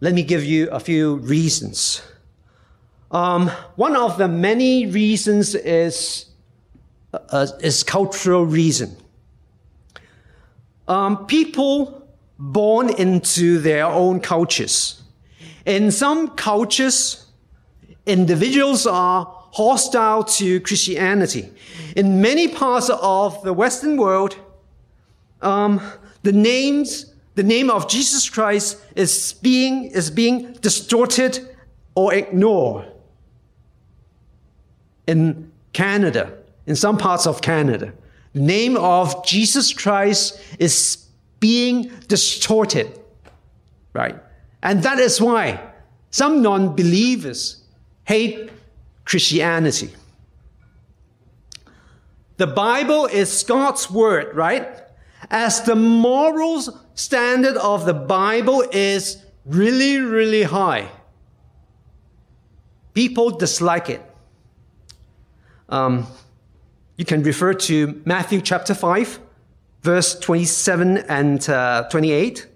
Let 0.00 0.12
me 0.12 0.22
give 0.22 0.44
you 0.44 0.68
a 0.68 0.80
few 0.80 1.16
reasons. 1.16 2.02
Um, 3.10 3.48
one 3.74 3.96
of 3.96 4.18
the 4.18 4.28
many 4.28 4.86
reasons 4.86 5.54
is, 5.54 6.26
uh, 7.12 7.48
is 7.60 7.82
cultural 7.82 8.46
reason. 8.46 8.96
Um, 10.86 11.26
people 11.26 12.08
born 12.38 12.90
into 12.90 13.58
their 13.58 13.86
own 13.86 14.20
cultures. 14.20 15.02
In 15.66 15.90
some 15.90 16.28
cultures, 16.30 17.26
individuals 18.06 18.86
are 18.86 19.26
hostile 19.52 20.24
to 20.24 20.60
Christianity. 20.60 21.52
In 21.96 22.20
many 22.20 22.48
parts 22.48 22.90
of 22.90 23.42
the 23.42 23.52
Western 23.52 23.96
world, 23.96 24.36
um, 25.42 25.80
the 26.22 26.32
names, 26.32 27.12
the 27.34 27.42
name 27.42 27.70
of 27.70 27.88
Jesus 27.88 28.28
Christ 28.28 28.78
is 28.94 29.32
being, 29.34 29.86
is 29.86 30.10
being 30.10 30.52
distorted 30.54 31.56
or 31.94 32.14
ignored. 32.14 32.89
In 35.10 35.50
Canada, 35.72 36.32
in 36.66 36.76
some 36.76 36.96
parts 36.98 37.26
of 37.26 37.42
Canada, 37.42 37.92
the 38.32 38.40
name 38.40 38.76
of 38.76 39.24
Jesus 39.24 39.72
Christ 39.72 40.40
is 40.58 41.06
being 41.40 41.90
distorted, 42.08 42.98
right? 43.92 44.16
And 44.62 44.82
that 44.82 44.98
is 44.98 45.20
why 45.20 45.60
some 46.10 46.42
non 46.42 46.76
believers 46.76 47.62
hate 48.04 48.50
Christianity. 49.04 49.90
The 52.36 52.46
Bible 52.46 53.06
is 53.06 53.42
God's 53.42 53.90
word, 53.90 54.34
right? 54.34 54.80
as 55.30 55.62
the 55.62 55.76
moral 55.76 56.62
standard 56.94 57.56
of 57.56 57.84
the 57.84 57.94
Bible 57.94 58.64
is 58.72 59.24
really, 59.44 59.98
really 59.98 60.42
high. 60.42 60.88
People 62.94 63.30
dislike 63.30 63.88
it. 63.88 64.02
Um, 65.70 66.06
you 66.96 67.04
can 67.04 67.22
refer 67.22 67.54
to 67.54 68.02
Matthew 68.04 68.40
chapter 68.42 68.74
5, 68.74 69.20
verse 69.82 70.18
27 70.18 70.98
and 70.98 71.48
uh, 71.48 71.88
28. 71.90 72.46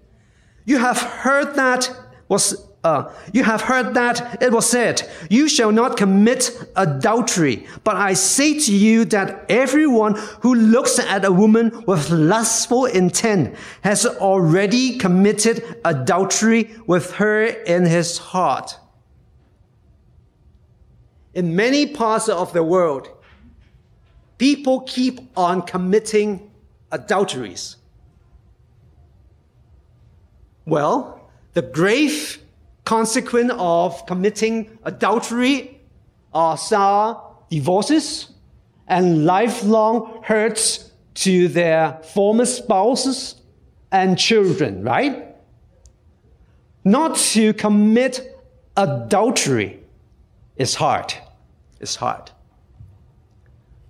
You 0.65 0.77
have 0.77 1.01
heard 1.01 1.55
that 1.55 1.89
was 2.27 2.65
uh, 2.85 3.11
you 3.33 3.43
have 3.43 3.61
heard 3.61 3.95
that 3.95 4.43
it 4.43 4.51
was 4.51 4.69
said, 4.69 5.01
You 5.27 5.49
shall 5.49 5.71
not 5.71 5.97
commit 5.97 6.51
adultery. 6.75 7.65
But 7.83 7.95
I 7.95 8.13
say 8.13 8.59
to 8.59 8.71
you 8.71 9.05
that 9.05 9.43
everyone 9.49 10.13
who 10.41 10.53
looks 10.53 10.99
at 10.99 11.25
a 11.25 11.31
woman 11.31 11.83
with 11.87 12.11
lustful 12.11 12.85
intent 12.85 13.55
has 13.81 14.05
already 14.05 14.99
committed 14.99 15.63
adultery 15.83 16.75
with 16.85 17.13
her 17.13 17.45
in 17.45 17.85
his 17.87 18.19
heart. 18.19 18.77
In 21.35 21.53
many 21.53 21.85
parts 21.85 22.29
of 22.29 22.53
the 22.53 22.63
world, 22.63 23.09
people 24.37 24.79
keep 24.81 25.19
on 25.37 25.61
committing 25.63 26.49
adulteries. 26.93 27.75
Well, 30.65 31.29
the 31.53 31.61
grave 31.61 32.39
consequence 32.85 33.51
of 33.57 34.05
committing 34.05 34.77
adultery 34.83 35.81
are 36.33 36.57
sour 36.57 37.21
divorces 37.49 38.29
and 38.87 39.25
lifelong 39.25 40.21
hurts 40.23 40.91
to 41.15 41.49
their 41.49 41.99
former 42.13 42.45
spouses 42.45 43.41
and 43.91 44.17
children, 44.17 44.83
right? 44.83 45.35
Not 46.85 47.17
to 47.33 47.53
commit 47.53 48.39
adultery 48.77 49.81
is 50.55 50.75
hard. 50.75 51.13
It's 51.79 51.95
hard. 51.95 52.31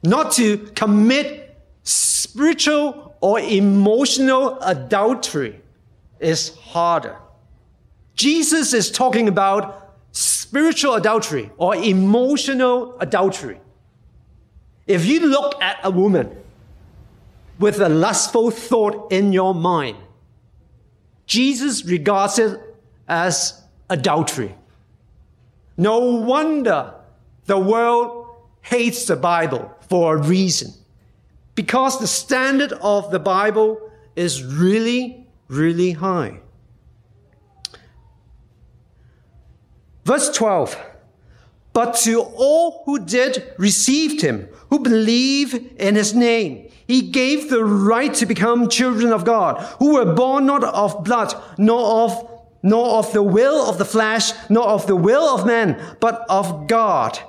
Not 0.04 0.32
to 0.34 0.58
commit 0.76 1.58
spiritual 1.84 3.15
or 3.21 3.39
emotional 3.39 4.60
adultery 4.62 5.62
is 6.19 6.56
harder. 6.58 7.17
Jesus 8.15 8.74
is 8.74 8.91
talking 8.91 9.28
about 9.28 9.93
spiritual 10.12 10.93
adultery 10.93 11.50
or 11.58 11.76
emotional 11.76 12.98
adultery. 13.00 13.60
If 14.88 15.06
you 15.06 15.28
look 15.28 15.62
at 15.62 15.80
a 15.84 15.89
woman 15.89 16.36
with 17.60 17.80
a 17.80 17.89
lustful 17.89 18.52
thought 18.52 19.12
in 19.12 19.34
your 19.34 19.54
mind, 19.54 19.98
Jesus 21.26 21.84
regards 21.86 22.39
it 22.39 22.60
as 23.08 23.62
adultery. 23.89 24.56
No 25.78 26.00
wonder 26.00 26.93
the 27.45 27.60
world 27.60 28.27
hates 28.62 29.05
the 29.05 29.15
Bible 29.15 29.71
for 29.89 30.15
a 30.15 30.21
reason. 30.21 30.73
Because 31.53 31.99
the 31.99 32.08
standard 32.08 32.73
of 32.73 33.12
the 33.12 33.19
Bible 33.19 33.79
is 34.15 34.43
really, 34.43 35.27
really 35.47 35.91
high. 35.91 36.39
Verse 40.03 40.29
12. 40.36 40.77
But 41.73 41.95
to 41.97 42.21
all 42.21 42.84
who 42.86 42.99
did 42.99 43.53
received 43.58 44.21
him, 44.21 44.47
who 44.69 44.79
believe 44.79 45.73
in 45.77 45.95
his 45.95 46.13
name, 46.13 46.69
he 46.88 47.01
gave 47.01 47.49
the 47.49 47.65
right 47.65 48.13
to 48.15 48.25
become 48.25 48.69
children 48.69 49.12
of 49.12 49.25
God, 49.25 49.62
who 49.79 49.95
were 49.95 50.13
born 50.13 50.45
not 50.45 50.63
of 50.63 51.03
blood, 51.03 51.34
nor 51.58 52.05
of, 52.05 52.31
nor 52.63 52.99
of 52.99 53.12
the 53.12 53.23
will 53.23 53.67
of 53.69 53.77
the 53.77 53.86
flesh, 53.86 54.31
nor 54.49 54.67
of 54.67 54.88
the 54.88 54.95
will 54.95 55.36
of 55.36 55.45
man, 55.45 55.81
but 55.99 56.25
of 56.29 56.67
God. 56.67 57.19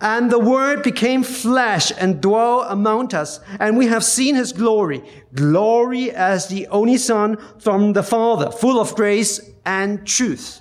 And 0.00 0.30
the 0.30 0.38
word 0.38 0.82
became 0.82 1.22
flesh 1.22 1.90
and 1.96 2.20
dwelt 2.20 2.66
among 2.68 3.14
us, 3.14 3.40
and 3.58 3.78
we 3.78 3.86
have 3.86 4.04
seen 4.04 4.34
his 4.34 4.52
glory, 4.52 5.02
glory 5.34 6.10
as 6.10 6.48
the 6.48 6.66
only 6.68 6.98
son 6.98 7.38
from 7.58 7.94
the 7.94 8.02
Father, 8.02 8.50
full 8.50 8.78
of 8.78 8.94
grace 8.94 9.40
and 9.64 10.06
truth. 10.06 10.60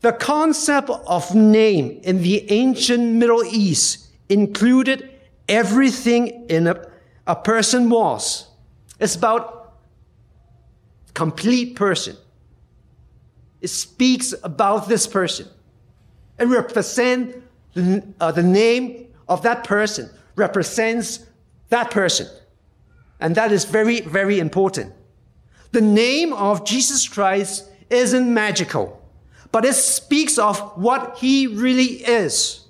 The 0.00 0.12
concept 0.12 0.88
of 0.88 1.34
name 1.34 2.00
in 2.02 2.22
the 2.22 2.50
ancient 2.50 3.14
Middle 3.16 3.44
East 3.44 4.08
included 4.28 5.10
everything 5.48 6.46
in 6.48 6.66
a, 6.66 6.88
a 7.26 7.36
person 7.36 7.90
was. 7.90 8.48
It's 8.98 9.16
about 9.16 9.74
complete 11.12 11.76
person. 11.76 12.16
It 13.60 13.68
speaks 13.68 14.34
about 14.44 14.88
this 14.88 15.06
person. 15.06 15.48
It 16.38 16.46
represents 16.46 17.38
the, 17.76 18.02
uh, 18.20 18.32
the 18.32 18.42
name 18.42 19.14
of 19.28 19.42
that 19.42 19.64
person, 19.64 20.10
represents 20.34 21.24
that 21.68 21.90
person. 21.90 22.26
And 23.20 23.34
that 23.36 23.52
is 23.52 23.64
very, 23.64 24.00
very 24.00 24.38
important. 24.38 24.92
The 25.72 25.80
name 25.80 26.32
of 26.32 26.64
Jesus 26.66 27.08
Christ 27.08 27.68
isn't 27.90 28.32
magical 28.32 29.02
but 29.56 29.64
it 29.64 29.74
speaks 29.74 30.36
of 30.36 30.58
what 30.76 31.16
he 31.16 31.46
really 31.46 32.04
is. 32.04 32.60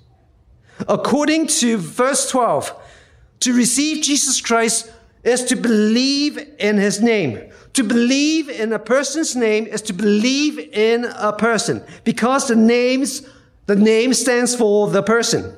According 0.87 1.47
to 1.47 1.77
verse 1.77 2.29
12, 2.29 2.73
to 3.41 3.53
receive 3.53 4.03
Jesus 4.03 4.39
Christ 4.39 4.89
is 5.21 5.43
to 5.45 5.57
believe 5.57 6.39
in 6.59 6.77
his 6.77 7.01
name. 7.01 7.51
To 7.73 7.83
believe 7.83 8.49
in 8.49 8.71
a 8.71 8.79
person's 8.79 9.35
name 9.35 9.65
is 9.65 9.81
to 9.81 9.93
believe 9.93 10.57
in 10.59 11.03
a 11.15 11.33
person 11.33 11.83
because 12.05 12.47
the 12.47 12.55
names, 12.55 13.27
the 13.67 13.75
name 13.75 14.13
stands 14.13 14.55
for 14.55 14.89
the 14.89 15.03
person. 15.03 15.55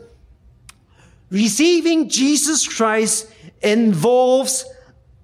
Receiving 1.29 2.09
Jesus 2.09 2.67
Christ 2.67 3.31
involves 3.61 4.65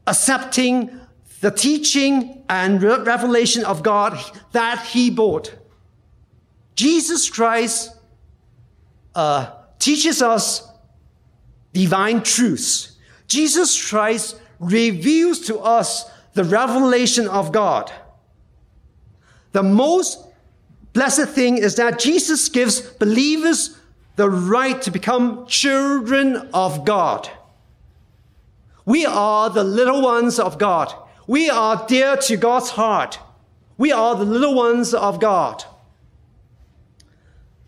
accepting 0.08 1.02
the 1.42 1.52
teaching 1.52 2.44
and 2.48 2.82
revelation 2.82 3.66
of 3.66 3.84
God 3.84 4.18
that 4.52 4.86
he 4.86 5.10
brought. 5.10 5.56
Jesus 6.76 7.30
Christ 7.30 7.92
uh, 9.16 9.52
teaches 9.80 10.22
us 10.22 10.68
divine 11.74 12.22
truths. 12.22 12.98
Jesus 13.28 13.90
Christ 13.90 14.40
reveals 14.60 15.40
to 15.42 15.58
us 15.60 16.10
the 16.34 16.44
revelation 16.44 17.28
of 17.28 17.52
God. 17.52 17.92
The 19.54 19.64
most 19.64 20.25
blessed 20.96 21.28
thing 21.28 21.58
is 21.58 21.76
that 21.76 22.00
Jesus 22.00 22.50
gives 22.50 22.80
believers 22.80 23.78
the 24.16 24.30
right 24.30 24.82
to 24.82 24.90
become 24.90 25.46
children 25.46 26.50
of 26.54 26.86
God. 26.86 27.30
We 28.86 29.06
are 29.06 29.50
the 29.50 29.64
little 29.64 30.02
ones 30.02 30.40
of 30.40 30.58
God. 30.58 30.94
We 31.28 31.50
are 31.50 31.86
dear 31.86 32.16
to 32.18 32.38
God's 32.38 32.70
heart. 32.70 33.20
We 33.78 33.92
are 33.92 34.16
the 34.16 34.24
little 34.24 34.56
ones 34.56 34.94
of 34.94 35.20
God. 35.20 35.66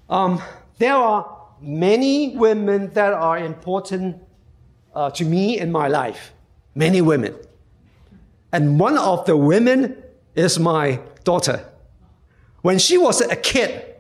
Um, 0.09 0.41
there 0.77 0.95
are 0.95 1.37
many 1.59 2.37
women 2.37 2.93
that 2.93 3.11
are 3.11 3.37
important 3.37 4.21
uh, 4.95 5.09
to 5.11 5.25
me 5.25 5.59
in 5.59 5.69
my 5.69 5.89
life. 5.89 6.31
Many 6.75 7.01
women. 7.01 7.35
And 8.53 8.79
one 8.79 8.97
of 8.97 9.25
the 9.25 9.35
women 9.35 10.01
is 10.33 10.59
my 10.59 11.01
daughter. 11.25 11.65
When 12.61 12.79
she 12.79 12.97
was 12.97 13.21
a 13.21 13.35
kid, 13.35 13.95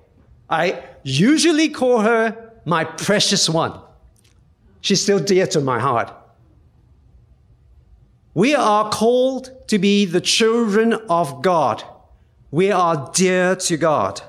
I 0.49 0.83
usually 1.03 1.69
call 1.69 2.01
her 2.01 2.53
my 2.65 2.83
precious 2.83 3.49
one. 3.49 3.79
She's 4.81 5.01
still 5.01 5.19
dear 5.19 5.47
to 5.47 5.61
my 5.61 5.79
heart. 5.79 6.13
We 8.33 8.53
are 8.55 8.89
called 8.89 9.67
to 9.67 9.79
be 9.79 10.05
the 10.05 10.21
children 10.21 10.93
of 11.09 11.41
God. 11.41 11.83
We 12.51 12.71
are 12.71 13.09
dear 13.13 13.55
to 13.55 13.77
God. 13.77 14.21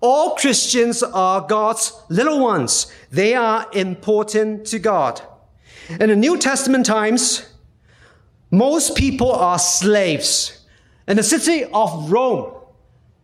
All 0.00 0.34
Christians 0.34 1.02
are 1.02 1.40
God's 1.40 1.92
little 2.08 2.40
ones. 2.40 2.92
They 3.10 3.34
are 3.34 3.66
important 3.72 4.66
to 4.66 4.78
God. 4.78 5.22
In 5.88 6.08
the 6.10 6.16
New 6.16 6.38
Testament 6.38 6.86
times, 6.86 7.48
most 8.50 8.96
people 8.96 9.32
are 9.32 9.58
slaves. 9.58 10.55
In 11.06 11.16
the 11.16 11.22
city 11.22 11.64
of 11.64 12.10
Rome, 12.10 12.52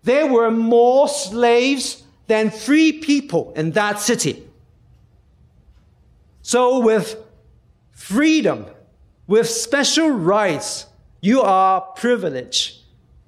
there 0.03 0.27
were 0.27 0.51
more 0.51 1.09
slaves 1.09 2.05
than 2.27 2.51
free 2.51 2.93
people 2.93 3.53
in 3.57 3.73
that 3.73 3.99
city. 3.99 4.49
So, 6.43 6.81
with 6.81 7.17
freedom, 7.93 8.67
with 9.27 9.49
special 9.49 10.11
rights, 10.11 10.87
you 11.21 11.41
are 11.41 11.81
privileged. 11.81 12.79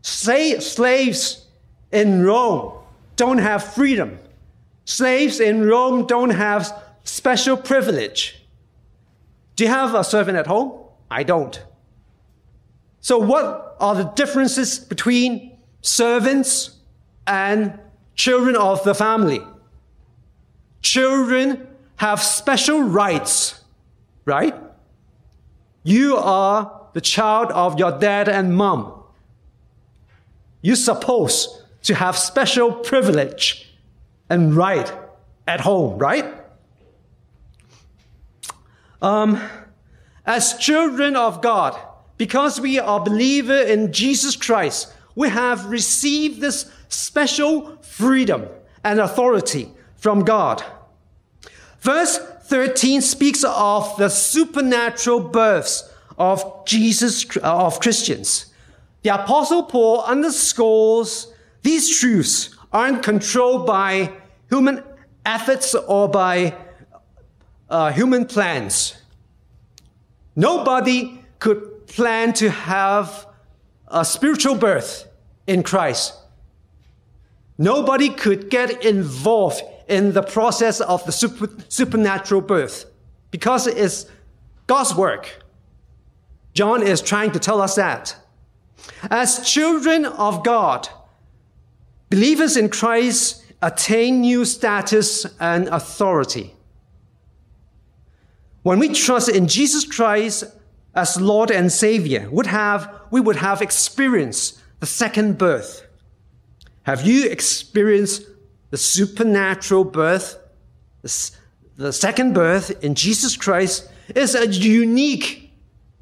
Say, 0.02 0.58
slaves 0.58 1.46
in 1.92 2.24
Rome 2.24 2.84
don't 3.16 3.38
have 3.38 3.62
freedom. 3.74 4.18
Slaves 4.84 5.40
in 5.40 5.66
Rome 5.66 6.06
don't 6.06 6.30
have 6.30 6.82
special 7.04 7.56
privilege. 7.56 8.42
Do 9.56 9.64
you 9.64 9.70
have 9.70 9.94
a 9.94 10.02
servant 10.02 10.36
at 10.36 10.46
home? 10.46 10.72
I 11.10 11.22
don't. 11.22 11.62
So, 13.04 13.18
what 13.18 13.76
are 13.80 13.94
the 13.94 14.04
differences 14.04 14.78
between 14.78 15.58
servants 15.82 16.76
and 17.26 17.78
children 18.14 18.56
of 18.56 18.82
the 18.82 18.94
family? 18.94 19.42
Children 20.80 21.66
have 21.96 22.22
special 22.22 22.82
rights, 22.82 23.62
right? 24.24 24.54
You 25.82 26.16
are 26.16 26.88
the 26.94 27.02
child 27.02 27.50
of 27.50 27.78
your 27.78 27.92
dad 27.92 28.26
and 28.26 28.56
mom. 28.56 29.04
you're 30.62 30.74
supposed 30.74 31.62
to 31.82 31.94
have 31.94 32.16
special 32.16 32.72
privilege 32.72 33.70
and 34.30 34.56
right 34.56 34.90
at 35.46 35.60
home, 35.60 35.98
right? 35.98 36.24
Um, 39.02 39.38
as 40.24 40.56
children 40.56 41.16
of 41.16 41.42
God, 41.42 41.78
because 42.16 42.60
we 42.60 42.78
are 42.78 43.00
believer 43.00 43.56
in 43.56 43.92
Jesus 43.92 44.36
Christ, 44.36 44.92
we 45.14 45.28
have 45.28 45.66
received 45.66 46.40
this 46.40 46.70
special 46.88 47.76
freedom 47.82 48.46
and 48.82 49.00
authority 49.00 49.70
from 49.96 50.24
God. 50.24 50.62
Verse 51.80 52.18
13 52.44 53.00
speaks 53.00 53.44
of 53.44 53.96
the 53.96 54.08
supernatural 54.08 55.20
births 55.20 55.90
of 56.18 56.64
Jesus, 56.66 57.36
of 57.38 57.80
Christians. 57.80 58.46
The 59.02 59.10
apostle 59.10 59.64
Paul 59.64 60.02
underscores 60.02 61.32
these 61.62 61.98
truths 61.98 62.54
aren't 62.72 63.02
controlled 63.02 63.66
by 63.66 64.12
human 64.48 64.82
efforts 65.24 65.74
or 65.74 66.08
by 66.08 66.54
uh, 67.68 67.92
human 67.92 68.26
plans. 68.26 68.96
Nobody 70.36 71.20
could 71.38 71.73
plan 71.94 72.32
to 72.32 72.50
have 72.50 73.26
a 73.86 74.04
spiritual 74.04 74.56
birth 74.56 75.08
in 75.46 75.62
Christ. 75.62 76.14
Nobody 77.56 78.08
could 78.08 78.50
get 78.50 78.84
involved 78.84 79.62
in 79.88 80.12
the 80.12 80.22
process 80.22 80.80
of 80.80 81.04
the 81.06 81.12
super, 81.12 81.48
supernatural 81.68 82.40
birth 82.40 82.86
because 83.30 83.68
it 83.68 83.78
is 83.78 84.10
God's 84.66 84.94
work. 84.96 85.40
John 86.52 86.82
is 86.82 87.00
trying 87.00 87.30
to 87.30 87.38
tell 87.38 87.60
us 87.60 87.76
that. 87.76 88.16
As 89.08 89.48
children 89.48 90.04
of 90.04 90.42
God, 90.42 90.88
believers 92.10 92.56
in 92.56 92.70
Christ 92.70 93.44
attain 93.62 94.22
new 94.22 94.44
status 94.44 95.26
and 95.38 95.68
authority. 95.68 96.54
When 98.62 98.80
we 98.80 98.88
trust 98.88 99.28
in 99.28 99.46
Jesus 99.46 99.84
Christ 99.84 100.44
as 100.94 101.20
Lord 101.20 101.50
and 101.50 101.70
Savior, 101.72 102.28
would 102.30 102.46
have, 102.46 102.92
we 103.10 103.20
would 103.20 103.36
have 103.36 103.60
experienced 103.60 104.60
the 104.80 104.86
second 104.86 105.38
birth. 105.38 105.86
Have 106.84 107.06
you 107.06 107.28
experienced 107.28 108.22
the 108.70 108.76
supernatural 108.76 109.84
birth? 109.84 110.38
The 111.76 111.92
second 111.92 112.34
birth 112.34 112.82
in 112.84 112.94
Jesus 112.94 113.36
Christ 113.36 113.90
is 114.14 114.34
a 114.34 114.46
unique 114.46 115.52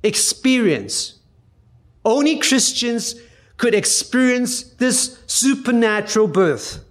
experience. 0.03 1.19
Only 2.05 2.39
Christians 2.39 3.15
could 3.57 3.75
experience 3.75 4.63
this 4.63 5.19
supernatural 5.27 6.27
birth. 6.27 6.85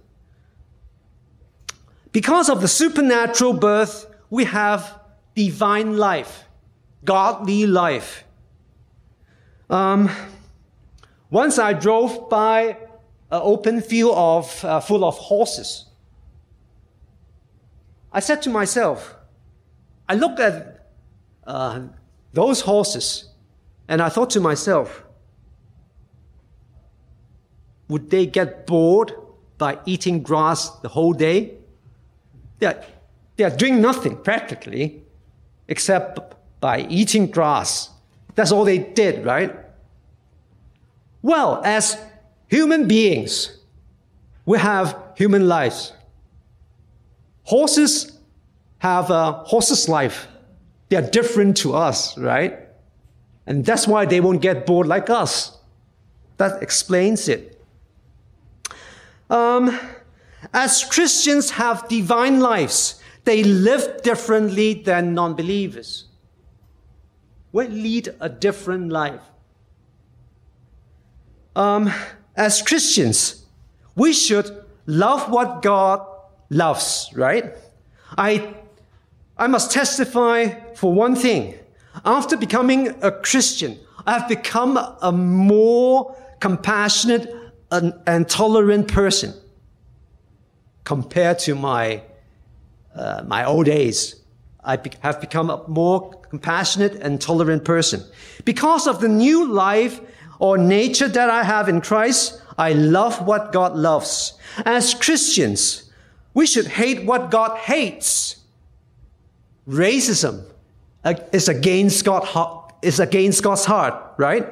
Because 2.12 2.48
of 2.48 2.60
the 2.60 2.68
supernatural 2.68 3.52
birth, 3.52 4.06
we 4.30 4.44
have 4.44 4.98
divine 5.34 5.98
life, 5.98 6.44
godly 7.04 7.66
life. 7.66 8.24
Um, 9.68 10.10
once 11.30 11.58
I 11.58 11.72
drove 11.72 12.28
by 12.28 12.76
an 13.32 13.40
open 13.42 13.80
field 13.80 14.14
of, 14.14 14.64
uh, 14.64 14.80
full 14.80 15.04
of 15.04 15.16
horses. 15.16 15.86
I 18.12 18.20
said 18.20 18.42
to 18.42 18.50
myself, 18.50 19.16
I 20.06 20.14
looked 20.14 20.38
at 20.38 20.86
uh, 21.46 21.80
those 22.34 22.60
horses 22.60 23.30
and 23.88 24.02
I 24.02 24.10
thought 24.10 24.28
to 24.30 24.40
myself, 24.40 25.02
would 27.88 28.10
they 28.10 28.26
get 28.26 28.66
bored 28.66 29.12
by 29.56 29.78
eating 29.86 30.22
grass 30.22 30.68
the 30.80 30.88
whole 30.88 31.14
day? 31.14 31.54
They're, 32.58 32.84
they're 33.36 33.56
doing 33.56 33.80
nothing 33.80 34.18
practically 34.18 35.02
except 35.68 36.31
by 36.62 36.86
eating 36.88 37.26
grass. 37.26 37.90
That's 38.36 38.52
all 38.52 38.64
they 38.64 38.78
did, 38.78 39.26
right? 39.26 39.54
Well, 41.20 41.60
as 41.64 41.98
human 42.48 42.86
beings, 42.86 43.58
we 44.46 44.58
have 44.58 44.96
human 45.16 45.48
lives. 45.48 45.92
Horses 47.42 48.18
have 48.78 49.10
a 49.10 49.32
horse's 49.32 49.88
life. 49.88 50.28
They 50.88 50.96
are 50.96 51.10
different 51.10 51.56
to 51.58 51.74
us, 51.74 52.16
right? 52.16 52.58
And 53.46 53.64
that's 53.66 53.88
why 53.88 54.06
they 54.06 54.20
won't 54.20 54.40
get 54.40 54.64
bored 54.64 54.86
like 54.86 55.10
us. 55.10 55.58
That 56.36 56.62
explains 56.62 57.28
it. 57.28 57.60
Um, 59.28 59.78
as 60.54 60.84
Christians 60.84 61.50
have 61.50 61.88
divine 61.88 62.38
lives, 62.38 63.02
they 63.24 63.42
live 63.42 64.02
differently 64.02 64.74
than 64.74 65.14
non 65.14 65.34
believers. 65.34 66.04
We 67.52 67.68
lead 67.68 68.14
a 68.20 68.28
different 68.28 68.90
life. 68.90 69.20
Um, 71.54 71.92
as 72.34 72.62
Christians, 72.62 73.44
we 73.94 74.12
should 74.12 74.64
love 74.86 75.30
what 75.30 75.60
God 75.62 76.06
loves, 76.48 77.10
right? 77.14 77.52
I, 78.16 78.54
I 79.36 79.46
must 79.46 79.70
testify 79.70 80.48
for 80.74 80.92
one 80.92 81.14
thing. 81.14 81.54
After 82.04 82.36
becoming 82.36 82.88
a 83.02 83.12
Christian, 83.12 83.78
I 84.06 84.18
have 84.18 84.28
become 84.28 84.78
a 85.02 85.12
more 85.12 86.16
compassionate 86.40 87.34
and, 87.70 87.92
and 88.06 88.28
tolerant 88.28 88.88
person 88.88 89.34
compared 90.84 91.38
to 91.40 91.54
my 91.54 92.02
uh, 92.94 93.22
my 93.26 93.44
old 93.44 93.66
days. 93.66 94.21
I 94.64 94.78
have 95.00 95.20
become 95.20 95.50
a 95.50 95.66
more 95.66 96.12
compassionate 96.30 96.94
and 96.94 97.20
tolerant 97.20 97.64
person. 97.64 98.04
Because 98.44 98.86
of 98.86 99.00
the 99.00 99.08
new 99.08 99.52
life 99.52 100.00
or 100.38 100.56
nature 100.56 101.08
that 101.08 101.30
I 101.30 101.42
have 101.42 101.68
in 101.68 101.80
Christ, 101.80 102.40
I 102.56 102.72
love 102.72 103.26
what 103.26 103.52
God 103.52 103.74
loves. 103.74 104.34
As 104.64 104.94
Christians, 104.94 105.90
we 106.34 106.46
should 106.46 106.66
hate 106.66 107.04
what 107.04 107.30
God 107.30 107.58
hates. 107.58 108.36
Racism 109.68 110.44
is 111.32 111.48
against, 111.48 112.04
God, 112.04 112.72
is 112.82 113.00
against 113.00 113.42
God's 113.42 113.64
heart, 113.64 114.14
right? 114.16 114.46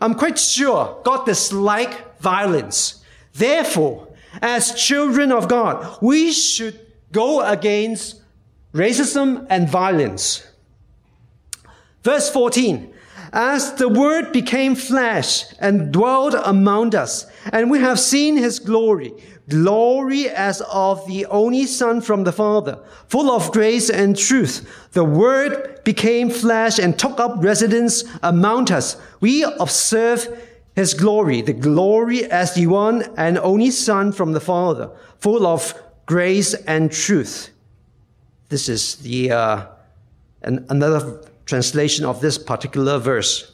I'm 0.00 0.14
quite 0.14 0.38
sure 0.38 1.00
God 1.04 1.26
dislikes 1.26 1.96
violence. 2.20 3.02
Therefore, 3.34 4.08
as 4.40 4.74
children 4.74 5.32
of 5.32 5.48
God, 5.48 5.98
we 6.00 6.32
should 6.32 6.78
go 7.12 7.44
against 7.44 8.20
racism 8.72 9.46
and 9.48 9.68
violence. 9.68 10.46
Verse 12.02 12.30
14. 12.30 12.94
As 13.32 13.74
the 13.74 13.88
word 13.88 14.32
became 14.32 14.74
flesh 14.74 15.44
and 15.60 15.92
dwelled 15.92 16.34
among 16.34 16.94
us, 16.94 17.26
and 17.52 17.70
we 17.70 17.78
have 17.80 18.00
seen 18.00 18.36
his 18.36 18.58
glory, 18.58 19.12
glory 19.48 20.28
as 20.30 20.62
of 20.62 21.06
the 21.06 21.26
only 21.26 21.66
son 21.66 22.00
from 22.00 22.24
the 22.24 22.32
father, 22.32 22.78
full 23.08 23.30
of 23.30 23.52
grace 23.52 23.90
and 23.90 24.16
truth. 24.16 24.88
The 24.92 25.04
word 25.04 25.82
became 25.84 26.30
flesh 26.30 26.78
and 26.78 26.98
took 26.98 27.20
up 27.20 27.42
residence 27.42 28.04
among 28.22 28.72
us. 28.72 28.96
We 29.20 29.42
observe 29.42 30.26
his 30.74 30.94
glory, 30.94 31.42
the 31.42 31.52
glory 31.52 32.24
as 32.24 32.54
the 32.54 32.66
one 32.66 33.02
and 33.16 33.36
only 33.38 33.70
son 33.70 34.12
from 34.12 34.32
the 34.32 34.40
father, 34.40 34.90
full 35.18 35.46
of 35.46 35.74
grace 36.06 36.54
and 36.54 36.90
truth. 36.90 37.50
This 38.48 38.68
is 38.68 38.96
the 38.96 39.32
uh, 39.32 39.66
an, 40.42 40.66
another 40.68 41.22
translation 41.44 42.04
of 42.04 42.20
this 42.20 42.38
particular 42.38 42.98
verse. 42.98 43.52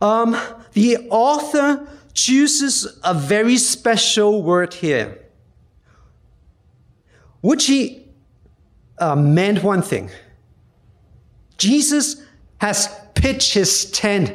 Um, 0.00 0.36
the 0.72 0.98
author 1.10 1.86
chooses 2.12 2.98
a 3.04 3.14
very 3.14 3.56
special 3.56 4.42
word 4.42 4.74
here, 4.74 5.18
which 7.40 7.66
he 7.66 8.04
uh, 8.98 9.14
meant 9.14 9.62
one 9.62 9.82
thing. 9.82 10.10
Jesus 11.58 12.22
has 12.58 12.88
pitched 13.14 13.54
his 13.54 13.90
tent 13.90 14.32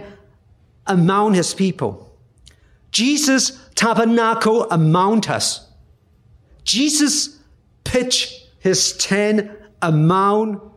among 0.87 1.33
his 1.33 1.53
people. 1.53 2.15
Jesus 2.91 3.59
tabernacle 3.75 4.69
among 4.69 5.27
us. 5.27 5.67
Jesus 6.63 7.39
pitched 7.83 8.40
his 8.61 8.95
tent 8.97 9.51
among, 9.81 10.71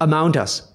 among 0.00 0.36
us. 0.36 0.70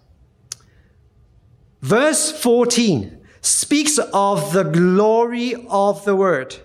Verse 1.81 2.31
14 2.31 3.19
speaks 3.41 3.97
of 3.97 4.53
the 4.53 4.63
glory 4.63 5.55
of 5.67 6.03
the 6.05 6.15
word. 6.15 6.55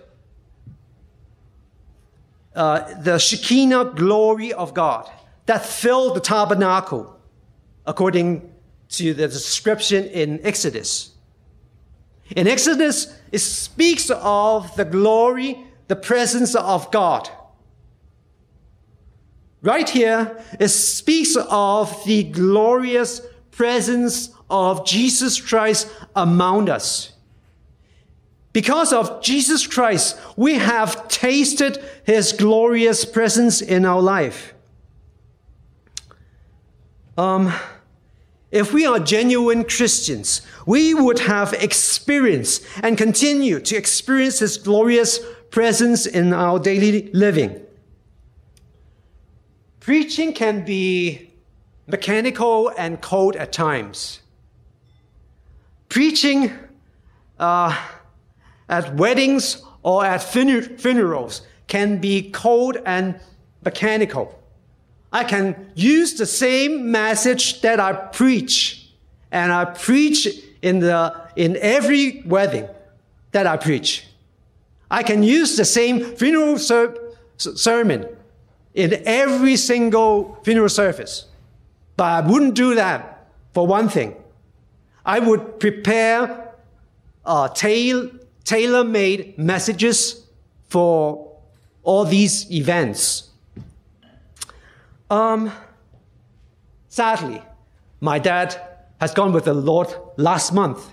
Uh, 2.55 2.91
the 3.01 3.19
Shekinah 3.19 3.93
glory 3.95 4.51
of 4.53 4.73
God 4.73 5.09
that 5.45 5.65
filled 5.65 6.15
the 6.15 6.21
tabernacle, 6.21 7.19
according 7.85 8.53
to 8.89 9.13
the 9.13 9.27
description 9.27 10.05
in 10.05 10.39
Exodus. 10.43 11.11
In 12.35 12.47
Exodus, 12.47 13.19
it 13.31 13.39
speaks 13.39 14.09
of 14.09 14.75
the 14.75 14.85
glory, 14.85 15.65
the 15.87 15.95
presence 15.95 16.55
of 16.55 16.89
God. 16.91 17.29
Right 19.67 19.89
here, 19.89 20.41
it 20.61 20.69
speaks 20.69 21.35
of 21.35 22.05
the 22.05 22.23
glorious 22.23 23.19
presence 23.51 24.29
of 24.49 24.85
Jesus 24.85 25.41
Christ 25.41 25.91
among 26.15 26.69
us. 26.69 27.11
Because 28.53 28.93
of 28.93 29.21
Jesus 29.21 29.67
Christ, 29.67 30.17
we 30.37 30.53
have 30.53 31.09
tasted 31.09 31.83
his 32.05 32.31
glorious 32.31 33.03
presence 33.03 33.59
in 33.59 33.83
our 33.83 34.01
life. 34.01 34.53
Um, 37.17 37.51
if 38.51 38.71
we 38.71 38.85
are 38.85 38.99
genuine 38.99 39.65
Christians, 39.65 40.43
we 40.65 40.93
would 40.93 41.19
have 41.19 41.51
experienced 41.51 42.65
and 42.83 42.97
continue 42.97 43.59
to 43.59 43.75
experience 43.75 44.39
His 44.39 44.55
glorious 44.55 45.19
presence 45.51 46.05
in 46.05 46.31
our 46.31 46.57
daily 46.57 47.09
living. 47.11 47.66
Preaching 49.87 50.33
can 50.33 50.65
be 50.65 51.31
mechanical 51.87 52.73
and 52.77 53.01
cold 53.01 53.37
at 53.37 53.53
times. 53.53 54.19
Preaching 55.87 56.51
uh, 57.39 57.73
at 58.67 58.93
weddings 58.95 59.63
or 59.83 60.03
at 60.03 60.21
funerals 60.21 61.41
can 61.67 61.99
be 61.99 62.29
cold 62.31 62.75
and 62.85 63.17
mechanical. 63.63 64.37
I 65.13 65.23
can 65.23 65.71
use 65.73 66.15
the 66.15 66.25
same 66.25 66.91
message 66.91 67.61
that 67.61 67.79
I 67.79 67.93
preach, 67.93 68.91
and 69.31 69.53
I 69.53 69.63
preach 69.63 70.27
in 70.61 70.79
the 70.79 71.15
in 71.37 71.55
every 71.61 72.23
wedding 72.25 72.67
that 73.31 73.47
I 73.47 73.55
preach. 73.55 74.05
I 74.91 75.03
can 75.03 75.23
use 75.23 75.55
the 75.55 75.63
same 75.63 76.17
funeral 76.17 76.57
ser- 76.57 76.93
sermon 77.37 78.16
in 78.77 79.01
every 79.07 79.55
single 79.55 80.37
funeral 80.43 80.69
service, 80.69 81.25
but 81.95 82.03
I 82.03 82.21
wouldn't 82.21 82.53
do 82.53 82.75
that 82.75 83.27
for 83.51 83.65
one 83.65 83.89
thing. 83.89 84.15
I 85.03 85.17
would 85.17 85.59
prepare 85.59 86.53
uh, 87.25 87.47
tail- 87.47 88.11
tailor-made 88.43 89.39
messages 89.39 90.27
for 90.69 91.39
all 91.81 92.05
these 92.05 92.51
events. 92.51 93.29
Um, 95.09 95.51
sadly, 96.87 97.41
my 97.99 98.19
dad 98.19 98.61
has 99.01 99.11
gone 99.11 99.33
with 99.33 99.45
the 99.45 99.55
Lord 99.55 99.87
last 100.17 100.53
month. 100.53 100.87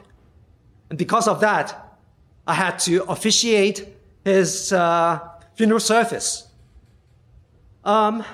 And 0.88 0.98
because 0.98 1.28
of 1.28 1.40
that, 1.40 1.98
I 2.46 2.54
had 2.54 2.78
to 2.78 3.04
officiate 3.10 3.88
his 4.24 4.72
uh, 4.72 5.18
funeral 5.54 5.80
service. 5.80 6.48
Um, 7.84 8.24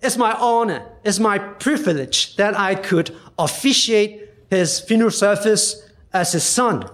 it's 0.00 0.16
my 0.16 0.32
honor, 0.32 0.84
it's 1.04 1.20
my 1.20 1.38
privilege 1.38 2.36
that 2.36 2.58
I 2.58 2.74
could 2.74 3.16
officiate 3.38 4.28
his 4.50 4.80
funeral 4.80 5.12
service 5.12 5.88
as 6.12 6.32
his 6.32 6.42
son. 6.42 6.88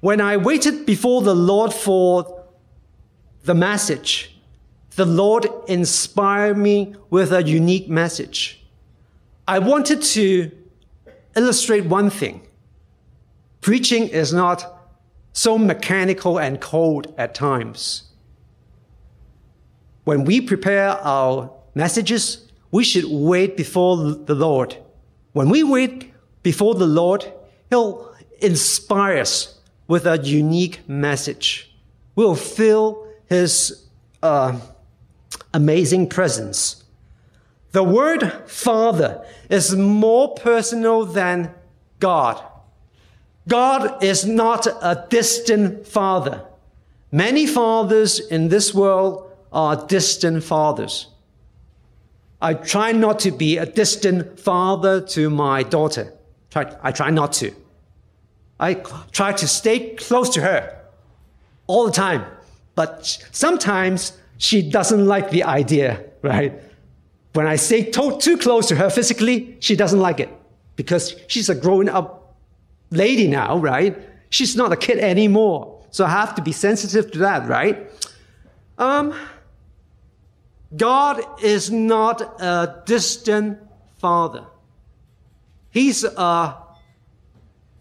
When 0.00 0.20
I 0.20 0.38
waited 0.38 0.86
before 0.86 1.20
the 1.20 1.34
Lord 1.34 1.74
for 1.74 2.44
the 3.44 3.54
message, 3.54 4.40
the 4.96 5.04
Lord 5.04 5.46
inspired 5.68 6.56
me 6.56 6.94
with 7.10 7.32
a 7.32 7.42
unique 7.42 7.88
message. 7.88 8.64
I 9.46 9.58
wanted 9.58 10.02
to 10.02 10.50
illustrate 11.36 11.84
one 11.84 12.08
thing. 12.08 12.46
Preaching 13.60 14.08
is 14.08 14.32
not 14.32 14.88
so 15.32 15.58
mechanical 15.58 16.38
and 16.38 16.60
cold 16.60 17.14
at 17.18 17.34
times. 17.34 18.09
When 20.04 20.24
we 20.24 20.40
prepare 20.40 20.90
our 20.90 21.50
messages, 21.74 22.48
we 22.70 22.84
should 22.84 23.04
wait 23.06 23.56
before 23.56 23.96
the 23.96 24.34
Lord. 24.34 24.76
When 25.32 25.48
we 25.48 25.62
wait 25.62 26.12
before 26.42 26.74
the 26.74 26.86
Lord, 26.86 27.32
He'll 27.68 28.14
inspire 28.40 29.18
us 29.18 29.58
with 29.86 30.06
a 30.06 30.18
unique 30.18 30.88
message. 30.88 31.74
We'll 32.14 32.34
feel 32.34 33.06
His 33.26 33.86
uh, 34.22 34.58
amazing 35.52 36.08
presence. 36.08 36.84
The 37.72 37.84
word 37.84 38.32
Father 38.46 39.24
is 39.48 39.76
more 39.76 40.34
personal 40.34 41.04
than 41.04 41.54
God. 42.00 42.42
God 43.46 44.02
is 44.02 44.24
not 44.24 44.66
a 44.66 45.06
distant 45.08 45.86
father. 45.86 46.44
Many 47.12 47.46
fathers 47.46 48.20
in 48.20 48.48
this 48.48 48.74
world 48.74 49.29
are 49.52 49.86
distant 49.86 50.44
fathers. 50.44 51.08
I 52.40 52.54
try 52.54 52.92
not 52.92 53.18
to 53.20 53.30
be 53.30 53.58
a 53.58 53.66
distant 53.66 54.40
father 54.40 55.00
to 55.08 55.28
my 55.30 55.62
daughter. 55.62 56.12
I 56.54 56.92
try 56.92 57.10
not 57.10 57.32
to. 57.34 57.52
I 58.58 58.74
try 59.12 59.32
to 59.32 59.46
stay 59.46 59.94
close 59.94 60.30
to 60.30 60.40
her 60.40 60.80
all 61.66 61.86
the 61.86 61.92
time. 61.92 62.24
But 62.74 63.04
sometimes 63.30 64.18
she 64.38 64.68
doesn't 64.68 65.06
like 65.06 65.30
the 65.30 65.44
idea, 65.44 66.04
right? 66.22 66.60
When 67.34 67.46
I 67.46 67.56
say 67.56 67.84
too 67.84 68.38
close 68.38 68.66
to 68.68 68.76
her 68.76 68.90
physically, 68.90 69.56
she 69.60 69.76
doesn't 69.76 70.00
like 70.00 70.18
it 70.18 70.30
because 70.76 71.14
she's 71.28 71.48
a 71.48 71.54
grown 71.54 71.88
up 71.88 72.36
lady 72.90 73.28
now, 73.28 73.58
right? 73.58 73.96
She's 74.30 74.56
not 74.56 74.72
a 74.72 74.76
kid 74.76 74.98
anymore. 74.98 75.84
So 75.90 76.04
I 76.04 76.10
have 76.10 76.34
to 76.36 76.42
be 76.42 76.52
sensitive 76.52 77.10
to 77.12 77.18
that, 77.18 77.48
right? 77.48 77.90
Um, 78.78 79.14
God 80.76 81.42
is 81.42 81.70
not 81.70 82.20
a 82.40 82.82
distant 82.86 83.58
father. 83.98 84.46
He's 85.70 86.04
a 86.04 86.56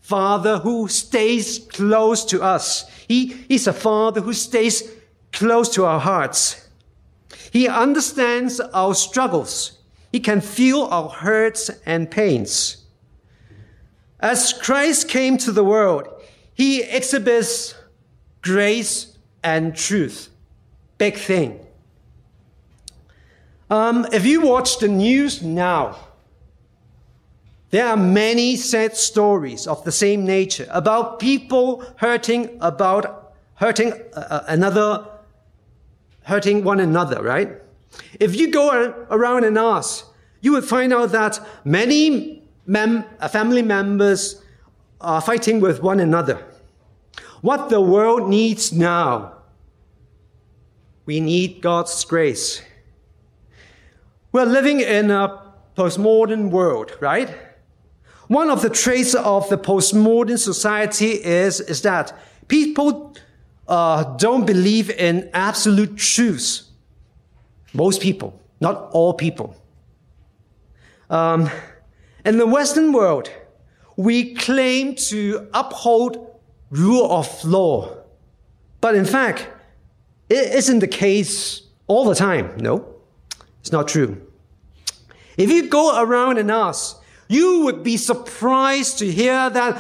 father 0.02 0.58
who 0.60 0.88
stays 0.88 1.60
close 1.72 2.26
to 2.26 2.42
us. 2.42 2.90
He, 3.08 3.28
he's 3.48 3.68
a 3.68 3.74
father 3.74 4.22
who 4.22 4.34
stays 4.34 4.92
close 5.32 5.70
to 5.76 5.86
our 5.86 6.00
hearts. 6.00 6.68
He 7.52 7.68
understands 7.68 8.60
our 8.60 8.96
struggles. 8.96 9.80
He 10.12 10.20
can 10.20 10.42
feel 10.42 10.84
our 10.84 11.10
hurts 11.10 11.70
and 11.86 12.10
pains. 12.10 12.86
As 14.20 14.52
Christ 14.54 15.08
came 15.08 15.38
to 15.38 15.52
the 15.52 15.64
world, 15.64 16.08
he 16.54 16.82
exhibits 16.82 17.76
grace 18.42 19.18
and 19.44 19.76
truth. 19.76 20.30
Big 20.98 21.18
thing. 21.18 21.60
Um, 23.70 24.08
if 24.12 24.26
you 24.26 24.42
watch 24.42 24.80
the 24.80 24.88
news 24.88 25.44
now, 25.44 25.96
there 27.70 27.86
are 27.86 27.98
many 27.98 28.56
sad 28.56 28.98
stories 28.98 29.68
of 29.68 29.84
the 29.84 29.92
same 29.92 30.26
nature 30.26 30.68
about 30.72 31.20
people 31.20 31.84
hurting 31.98 32.58
about 32.62 33.34
hurting 33.56 33.94
uh, 34.14 34.20
uh 34.20 34.44
another 34.48 35.06
hurting 36.24 36.64
one 36.64 36.80
another, 36.80 37.22
right? 37.22 37.62
If 38.20 38.36
you 38.36 38.52
go 38.52 39.06
around 39.10 39.44
and 39.44 39.58
ask, 39.58 40.06
you 40.42 40.52
would 40.54 40.64
find 40.64 40.94
out 40.94 41.12
that 41.12 41.40
many 41.64 42.44
mem- 42.66 43.04
family 43.30 43.64
members 43.64 44.42
are 45.02 45.22
fighting 45.22 45.60
with 45.60 45.82
one 45.82 46.00
another. 46.00 46.44
What 47.42 47.70
the 47.70 47.82
world 47.82 48.30
needs 48.30 48.72
now, 48.72 49.34
we 51.06 51.20
need 51.20 51.62
God's 51.62 52.04
grace. 52.06 52.62
We're 54.32 54.46
living 54.46 54.80
in 54.80 55.10
a 55.10 55.42
postmodern 55.76 56.52
world, 56.52 56.96
right? 57.00 57.36
One 58.28 58.52
of 58.52 58.62
the 58.62 58.70
traits 58.70 59.16
of 59.16 59.50
the 59.50 59.58
postmodern 59.58 60.38
society 60.38 61.14
is, 61.14 61.60
is 61.60 61.82
that 61.82 62.14
people 62.48 63.16
uh, 63.68 64.04
don't 64.18 64.46
believe 64.46 64.92
in 64.92 65.30
absolute 65.34 65.98
truths. 65.98 66.70
Most 67.74 68.02
people, 68.02 68.40
not 68.60 68.90
all 68.92 69.14
people. 69.14 69.56
Um, 71.10 71.50
in 72.24 72.38
the 72.38 72.46
Western 72.46 72.92
world, 72.94 73.32
we 73.96 74.36
claim 74.36 74.94
to 74.96 75.48
uphold 75.56 76.40
rule 76.70 77.12
of 77.12 77.44
law. 77.44 77.98
But 78.80 78.94
in 78.94 79.06
fact, 79.06 79.48
it 80.30 80.54
isn't 80.54 80.80
the 80.80 80.88
case 80.88 81.64
all 81.88 82.06
the 82.06 82.14
time. 82.14 82.58
No, 82.58 82.86
it's 83.62 83.72
not 83.72 83.88
true. 83.88 84.22
If 85.38 85.50
you 85.50 85.68
go 85.68 86.02
around 86.02 86.38
and 86.38 86.52
ask, 86.52 87.02
you 87.30 87.62
would 87.62 87.84
be 87.84 87.96
surprised 87.96 88.98
to 89.00 89.12
hear 89.12 89.50
that 89.52 89.78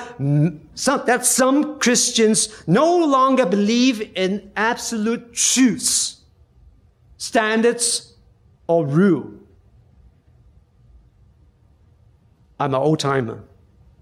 some, 0.75 1.05
that 1.05 1.25
some 1.25 1.80
Christians 1.80 2.63
no 2.67 3.05
longer 3.05 3.45
believe 3.45 4.11
in 4.15 4.51
absolute 4.55 5.34
truths, 5.34 6.21
standards, 7.17 8.13
or 8.67 8.86
rule. 8.86 9.34
I'm 12.59 12.75
an 12.75 12.82
old 12.82 12.99
timer. 12.99 13.43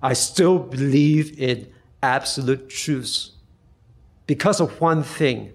I 0.02 0.14
still 0.14 0.60
believe 0.60 1.40
in 1.40 1.72
absolute 2.04 2.70
truths 2.70 3.32
because 4.26 4.60
of 4.60 4.82
one 4.82 5.04
thing. 5.04 5.54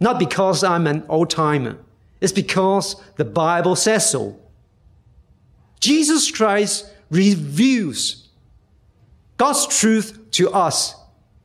Not 0.00 0.18
because 0.18 0.64
I'm 0.64 0.86
an 0.88 1.04
old 1.08 1.30
timer, 1.30 1.78
it's 2.24 2.32
because 2.32 2.96
the 3.16 3.24
Bible 3.26 3.76
says 3.76 4.08
so. 4.08 4.40
Jesus 5.78 6.30
Christ 6.30 6.90
reveals 7.10 8.28
God's 9.36 9.66
truth 9.66 10.30
to 10.30 10.50
us. 10.50 10.94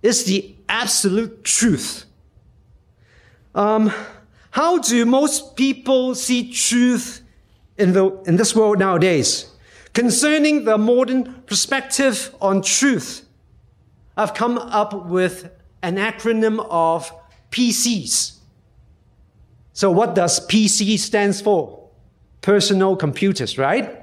It's 0.02 0.24
the 0.24 0.56
absolute 0.70 1.44
truth. 1.44 2.06
Um, 3.54 3.92
how 4.52 4.78
do 4.78 5.06
most 5.06 5.58
people 5.58 6.16
see 6.16 6.50
truth 6.50 7.24
in, 7.78 7.92
the, 7.92 8.12
in 8.26 8.38
this 8.38 8.56
world 8.56 8.80
nowadays? 8.80 9.52
Concerning 9.94 10.64
the 10.64 10.78
modern 10.78 11.42
perspective 11.42 12.34
on 12.40 12.62
truth, 12.62 13.26
I've 14.16 14.34
come 14.34 14.58
up 14.58 15.08
with 15.08 15.52
an 15.84 15.98
acronym 15.98 16.66
of 16.70 17.12
PCs. 17.52 18.39
So 19.80 19.90
what 19.90 20.14
does 20.14 20.46
PC 20.46 21.00
stands 21.00 21.40
for? 21.40 21.88
Personal 22.42 22.98
computers, 22.98 23.58
right? 23.58 23.98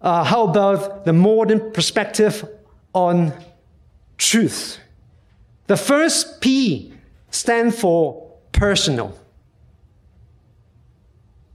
Uh, 0.00 0.22
how 0.22 0.44
about 0.44 1.04
the 1.04 1.12
modern 1.12 1.72
perspective 1.72 2.48
on 2.92 3.32
truth? 4.16 4.78
The 5.66 5.76
first 5.76 6.40
P 6.40 6.92
stands 7.32 7.80
for 7.80 8.30
personal. 8.52 9.18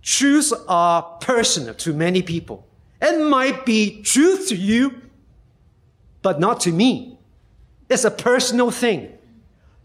Truths 0.02 0.52
are 0.68 1.04
personal 1.22 1.74
to 1.76 1.94
many 1.94 2.22
people. 2.22 2.68
It 3.02 3.18
might 3.30 3.66
be 3.66 4.02
truth 4.02 4.50
to 4.50 4.58
you, 4.58 5.04
but 6.22 6.42
not 6.42 6.60
to 6.66 6.74
me. 6.74 7.18
It's 7.90 8.04
a 8.04 8.12
personal 8.12 8.72
thing. 8.72 9.18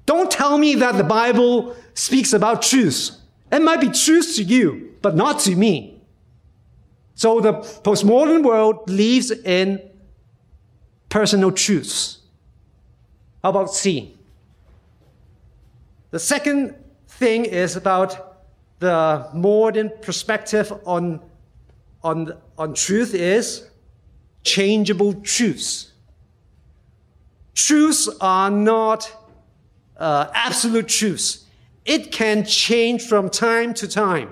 Don't 0.08 0.30
tell 0.30 0.56
me 0.56 0.74
that 0.76 0.96
the 0.96 1.04
Bible 1.04 1.76
speaks 1.92 2.32
about 2.32 2.62
truth. 2.62 3.10
It 3.52 3.60
might 3.60 3.78
be 3.78 3.90
truth 3.90 4.36
to 4.36 4.42
you, 4.42 4.94
but 5.02 5.14
not 5.14 5.40
to 5.40 5.54
me. 5.54 6.00
So 7.14 7.42
the 7.42 7.52
postmodern 7.52 8.42
world 8.42 8.86
believes 8.86 9.30
in 9.30 9.82
personal 11.10 11.52
truths. 11.52 12.20
How 13.42 13.50
about 13.50 13.74
C? 13.74 14.16
The 16.10 16.18
second 16.18 16.74
thing 17.08 17.44
is 17.44 17.76
about 17.76 18.38
the 18.78 19.28
modern 19.34 19.90
perspective 20.00 20.72
on, 20.86 21.20
on, 22.02 22.32
on 22.56 22.72
truth 22.72 23.12
is 23.12 23.68
changeable 24.42 25.12
truths. 25.20 25.92
Truths 27.54 28.08
are 28.22 28.50
not 28.50 29.17
uh, 29.98 30.28
absolute 30.32 30.88
truths. 30.88 31.44
It 31.84 32.12
can 32.12 32.44
change 32.44 33.06
from 33.06 33.30
time 33.30 33.74
to 33.74 33.88
time. 33.88 34.30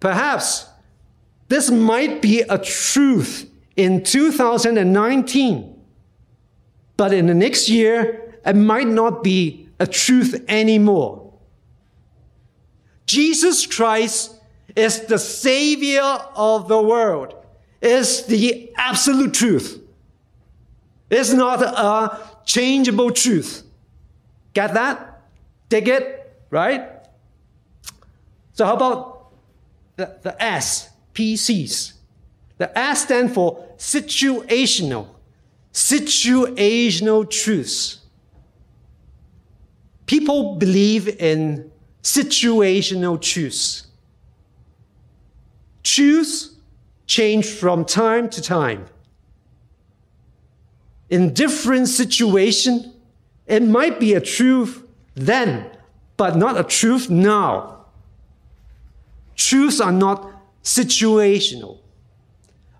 Perhaps 0.00 0.66
this 1.48 1.70
might 1.70 2.22
be 2.22 2.40
a 2.40 2.58
truth 2.58 3.50
in 3.76 4.02
2019, 4.02 5.82
but 6.96 7.12
in 7.12 7.26
the 7.26 7.34
next 7.34 7.68
year, 7.68 8.38
it 8.44 8.56
might 8.56 8.86
not 8.86 9.22
be 9.22 9.68
a 9.78 9.86
truth 9.86 10.44
anymore. 10.48 11.32
Jesus 13.06 13.66
Christ 13.66 14.36
is 14.76 15.06
the 15.06 15.18
Savior 15.18 16.00
of 16.02 16.68
the 16.68 16.80
world, 16.80 17.34
is 17.80 18.26
the 18.26 18.72
absolute 18.76 19.34
truth. 19.34 19.82
It's 21.10 21.32
not 21.32 21.62
a 21.62 22.18
changeable 22.44 23.10
truth. 23.10 23.64
Get 24.54 24.74
that? 24.74 25.22
Dig 25.68 25.88
it? 25.88 26.36
Right? 26.50 26.88
So 28.52 28.64
how 28.66 28.74
about 28.74 29.32
the, 29.96 30.16
the 30.22 30.42
S, 30.42 30.90
PCs? 31.14 31.92
The 32.58 32.76
S 32.76 33.04
stand 33.04 33.32
for 33.32 33.64
situational. 33.78 35.08
Situational 35.72 37.30
truths. 37.30 38.00
People 40.06 40.56
believe 40.56 41.08
in 41.20 41.70
situational 42.02 43.20
truths. 43.20 43.86
Truths 45.82 46.56
change 47.06 47.46
from 47.46 47.84
time 47.84 48.28
to 48.30 48.42
time 48.42 48.86
in 51.10 51.34
different 51.34 51.88
situation, 51.88 52.89
it 53.50 53.64
might 53.64 53.98
be 53.98 54.14
a 54.14 54.20
truth 54.20 54.82
then, 55.16 55.68
but 56.16 56.36
not 56.36 56.58
a 56.58 56.62
truth 56.62 57.10
now. 57.10 57.84
Truths 59.34 59.80
are 59.80 59.90
not 59.90 60.30
situational. 60.62 61.78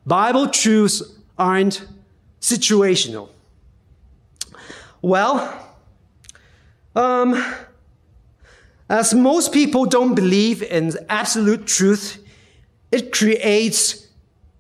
Bible 0.07 0.49
truths 0.49 1.03
aren't 1.37 1.87
situational. 2.41 3.31
Well, 5.03 5.59
um, 6.95 7.43
as 8.89 9.13
most 9.13 9.53
people 9.53 9.87
don't 9.87 10.15
believe 10.15 10.63
in 10.63 10.93
absolute 11.09 11.67
truth, 11.67 12.23
it 12.93 13.11
creates 13.11 14.07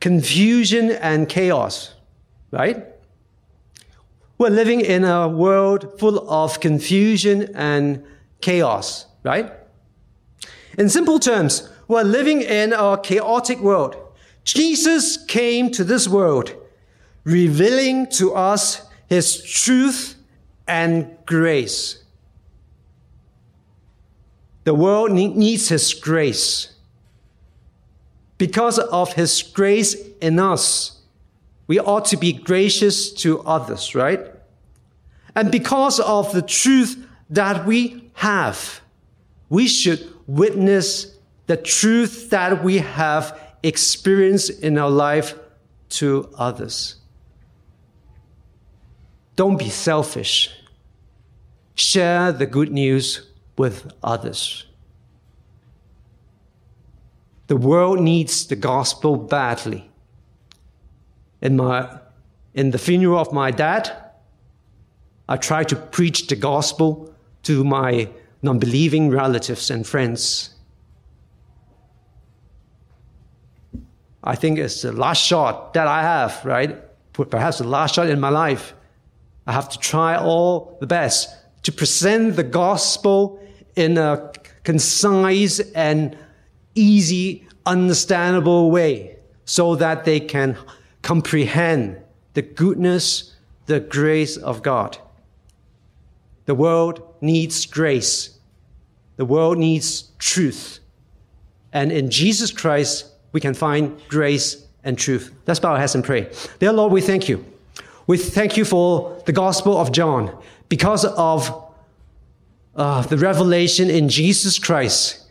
confusion 0.00 0.90
and 0.90 1.28
chaos, 1.28 1.94
right? 2.50 2.89
We're 4.40 4.48
living 4.48 4.80
in 4.80 5.04
a 5.04 5.28
world 5.28 6.00
full 6.00 6.26
of 6.30 6.60
confusion 6.60 7.54
and 7.54 8.02
chaos, 8.40 9.04
right? 9.22 9.52
In 10.78 10.88
simple 10.88 11.18
terms, 11.18 11.68
we're 11.88 12.04
living 12.04 12.40
in 12.40 12.72
a 12.72 12.98
chaotic 13.02 13.60
world. 13.60 13.96
Jesus 14.44 15.22
came 15.26 15.70
to 15.72 15.84
this 15.84 16.08
world, 16.08 16.54
revealing 17.22 18.06
to 18.12 18.32
us 18.32 18.80
his 19.08 19.44
truth 19.44 20.16
and 20.66 21.18
grace. 21.26 22.02
The 24.64 24.72
world 24.72 25.12
needs 25.12 25.68
his 25.68 25.92
grace. 25.92 26.72
Because 28.38 28.78
of 28.78 29.12
his 29.12 29.42
grace 29.42 29.94
in 30.22 30.38
us, 30.38 30.99
we 31.70 31.78
ought 31.78 32.06
to 32.06 32.16
be 32.16 32.32
gracious 32.32 33.12
to 33.12 33.40
others, 33.42 33.94
right? 33.94 34.26
And 35.36 35.52
because 35.52 36.00
of 36.00 36.32
the 36.32 36.42
truth 36.42 37.06
that 37.30 37.64
we 37.64 38.10
have, 38.14 38.80
we 39.48 39.68
should 39.68 40.04
witness 40.26 41.14
the 41.46 41.56
truth 41.56 42.30
that 42.30 42.64
we 42.64 42.78
have 42.78 43.40
experienced 43.62 44.50
in 44.64 44.78
our 44.78 44.90
life 44.90 45.38
to 45.90 46.28
others. 46.36 46.96
Don't 49.36 49.56
be 49.56 49.68
selfish. 49.68 50.50
Share 51.76 52.32
the 52.32 52.46
good 52.46 52.72
news 52.72 53.30
with 53.56 53.92
others. 54.02 54.66
The 57.46 57.56
world 57.56 58.00
needs 58.00 58.48
the 58.48 58.56
gospel 58.56 59.16
badly 59.16 59.89
in 61.42 61.56
my 61.56 62.00
in 62.54 62.70
the 62.72 62.78
funeral 62.78 63.18
of 63.18 63.32
my 63.32 63.50
dad, 63.50 63.90
I 65.28 65.36
tried 65.36 65.68
to 65.68 65.76
preach 65.76 66.26
the 66.26 66.36
gospel 66.36 67.14
to 67.44 67.64
my 67.64 68.08
non-believing 68.42 69.10
relatives 69.10 69.70
and 69.70 69.86
friends. 69.86 70.50
I 74.24 74.34
think 74.34 74.58
it's 74.58 74.82
the 74.82 74.92
last 74.92 75.22
shot 75.24 75.74
that 75.74 75.86
I 75.86 76.02
have, 76.02 76.44
right? 76.44 76.76
Perhaps 77.12 77.58
the 77.58 77.64
last 77.64 77.94
shot 77.94 78.08
in 78.08 78.20
my 78.20 78.28
life. 78.28 78.74
I 79.46 79.52
have 79.52 79.68
to 79.70 79.78
try 79.78 80.16
all 80.16 80.76
the 80.80 80.86
best 80.86 81.34
to 81.62 81.72
present 81.72 82.36
the 82.36 82.42
gospel 82.42 83.40
in 83.76 83.98
a 83.98 84.32
concise 84.64 85.60
and 85.74 86.16
easy, 86.74 87.46
understandable 87.66 88.70
way 88.70 89.16
so 89.44 89.74
that 89.76 90.04
they 90.04 90.20
can 90.20 90.56
comprehend 91.02 92.00
the 92.34 92.42
goodness, 92.42 93.34
the 93.66 93.80
grace 93.80 94.36
of 94.36 94.62
God. 94.62 94.98
The 96.46 96.54
world 96.54 97.02
needs 97.20 97.66
grace. 97.66 98.38
The 99.16 99.24
world 99.24 99.58
needs 99.58 100.10
truth. 100.18 100.80
And 101.72 101.92
in 101.92 102.10
Jesus 102.10 102.50
Christ, 102.50 103.06
we 103.32 103.40
can 103.40 103.54
find 103.54 104.00
grace 104.08 104.66
and 104.82 104.98
truth. 104.98 105.32
Let's 105.46 105.60
bow 105.60 105.72
our 105.72 105.78
heads 105.78 105.94
and 105.94 106.04
pray. 106.04 106.30
Dear 106.58 106.72
Lord, 106.72 106.92
we 106.92 107.00
thank 107.00 107.28
you. 107.28 107.44
We 108.06 108.18
thank 108.18 108.56
you 108.56 108.64
for 108.64 109.22
the 109.26 109.32
Gospel 109.32 109.76
of 109.76 109.92
John. 109.92 110.36
Because 110.68 111.04
of 111.04 111.70
uh, 112.74 113.02
the 113.02 113.18
revelation 113.18 113.90
in 113.90 114.08
Jesus 114.08 114.58
Christ, 114.58 115.26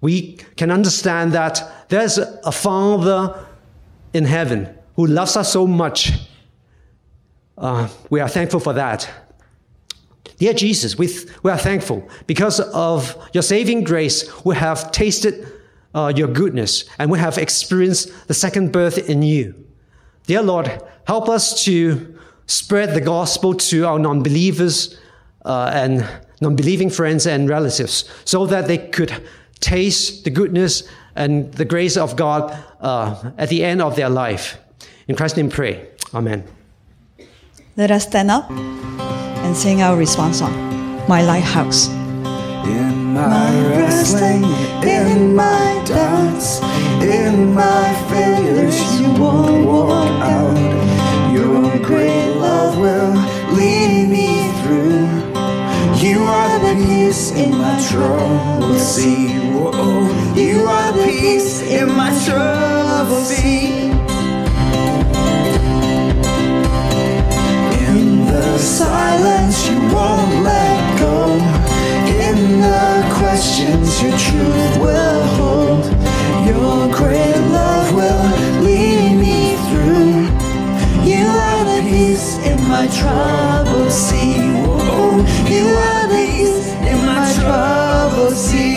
we 0.00 0.34
can 0.56 0.70
understand 0.70 1.32
that 1.32 1.88
there's 1.88 2.18
a 2.18 2.52
Father 2.52 3.46
in 4.14 4.24
heaven 4.24 4.74
who 4.96 5.06
loves 5.06 5.36
us 5.36 5.52
so 5.52 5.66
much. 5.66 6.12
Uh, 7.56 7.88
we 8.10 8.20
are 8.20 8.28
thankful 8.28 8.60
for 8.60 8.72
that. 8.72 9.08
Dear 10.38 10.52
Jesus, 10.54 10.98
we, 10.98 11.08
we 11.42 11.50
are 11.50 11.58
thankful 11.58 12.08
because 12.26 12.60
of 12.60 13.16
your 13.32 13.42
saving 13.42 13.84
grace. 13.84 14.44
We 14.44 14.56
have 14.56 14.90
tasted 14.90 15.46
uh, 15.94 16.12
your 16.16 16.28
goodness 16.28 16.84
and 16.98 17.10
we 17.10 17.18
have 17.18 17.38
experienced 17.38 18.26
the 18.26 18.34
second 18.34 18.72
birth 18.72 19.08
in 19.08 19.22
you. 19.22 19.54
Dear 20.26 20.42
Lord, 20.42 20.82
help 21.06 21.28
us 21.28 21.64
to 21.64 22.18
spread 22.46 22.94
the 22.94 23.00
gospel 23.00 23.54
to 23.54 23.86
our 23.86 23.98
non 23.98 24.22
believers 24.22 24.98
uh, 25.44 25.70
and 25.74 26.06
non 26.40 26.56
believing 26.56 26.90
friends 26.90 27.26
and 27.26 27.48
relatives 27.48 28.08
so 28.24 28.46
that 28.46 28.66
they 28.66 28.78
could 28.78 29.12
taste 29.60 30.24
the 30.24 30.30
goodness 30.30 30.82
and 31.14 31.52
the 31.54 31.64
grace 31.64 31.96
of 31.96 32.16
God 32.16 32.50
uh, 32.80 33.30
at 33.38 33.48
the 33.48 33.64
end 33.64 33.80
of 33.82 33.96
their 33.96 34.08
life. 34.08 34.58
In 35.12 35.16
Christ's 35.16 35.36
name, 35.36 35.50
pray. 35.50 35.88
Amen. 36.14 36.42
Let 37.76 37.90
us 37.90 38.04
stand 38.04 38.30
up 38.30 38.50
and 38.50 39.54
sing 39.54 39.82
our 39.82 39.94
response 39.94 40.38
song, 40.38 40.54
My 41.06 41.20
Lighthouse. 41.20 41.88
In 42.64 43.12
my 43.12 43.50
wrestling, 43.68 44.42
in 44.82 45.36
my 45.36 45.84
doubts, 45.84 46.62
in 47.02 47.52
my 47.52 47.92
failures, 48.08 48.80
you 48.98 49.12
won't 49.20 49.66
walk 49.66 50.08
out. 50.22 50.56
Your 51.30 51.78
great 51.84 52.32
love 52.36 52.78
will 52.78 53.12
lead 53.52 54.08
me 54.08 54.48
through. 54.62 55.04
You 56.00 56.22
are 56.24 56.58
the 56.58 56.86
peace 56.86 57.32
in 57.32 57.50
my 57.50 57.76
troubled 57.86 58.80
sea. 58.80 59.28
Whoa. 59.52 60.08
You 60.34 60.64
are 60.64 60.92
the 60.92 61.04
peace 61.04 61.60
in 61.60 61.88
my 61.88 62.08
troubled 62.24 63.26
sea. 63.26 63.91
Silence, 68.62 69.68
you 69.68 69.78
won't 69.92 70.44
let 70.44 70.98
go. 70.98 71.34
In 72.28 72.60
the 72.60 73.14
questions, 73.18 74.00
your 74.02 74.16
truth 74.16 74.78
will 74.78 75.22
hold. 75.36 75.84
Your 76.46 76.88
great 76.94 77.36
love 77.50 77.92
will 77.94 78.62
lead 78.62 79.16
me 79.18 79.56
through. 79.68 80.30
You 81.04 81.26
are 81.26 81.64
the 81.64 81.82
peace 81.90 82.38
in 82.46 82.58
my 82.68 82.86
troubled 82.86 83.90
sea. 83.90 84.38
Whoa. 84.64 85.18
You 85.50 85.66
are 85.88 86.06
the 86.08 86.22
peace 86.26 86.68
in 86.90 86.98
my 87.04 87.22
troubled 87.34 88.36
sea. 88.36 88.71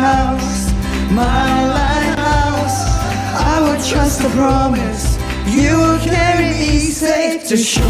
Lighthouse, 0.00 0.72
my 1.12 1.66
lighthouse, 1.76 2.78
I 3.36 3.60
will 3.60 3.80
trust 3.84 4.22
the 4.22 4.30
promise. 4.30 5.18
You 5.46 5.76
will 5.76 5.98
carry 5.98 6.50
me 6.60 6.78
safe 6.90 7.46
to 7.48 7.56
shore, 7.56 7.86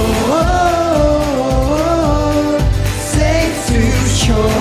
safe 3.16 3.58
to 3.68 3.80
shore, 4.22 4.59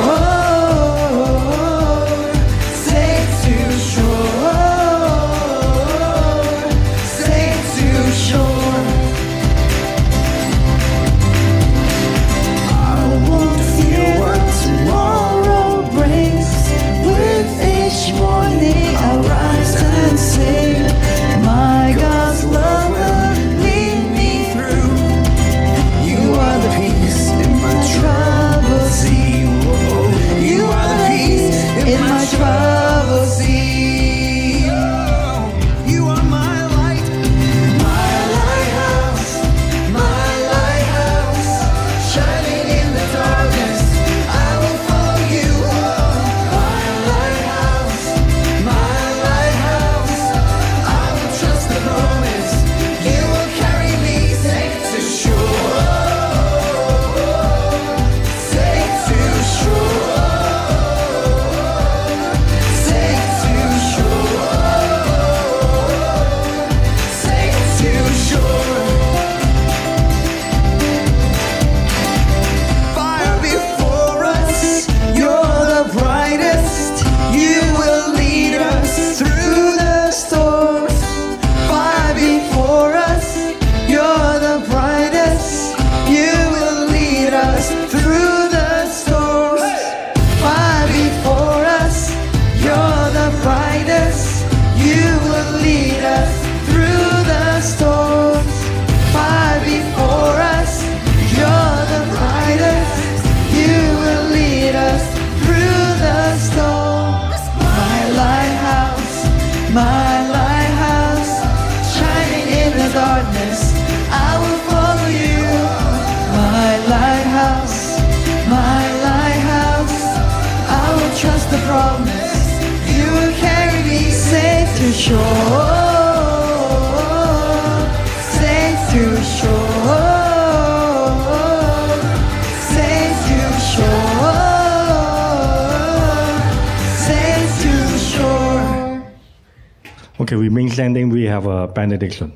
Okay, 140.30 140.36
we 140.36 140.48
remain 140.48 140.70
standing. 140.70 141.10
We 141.10 141.24
have 141.24 141.48
a 141.48 141.68
benediction. 141.68 142.32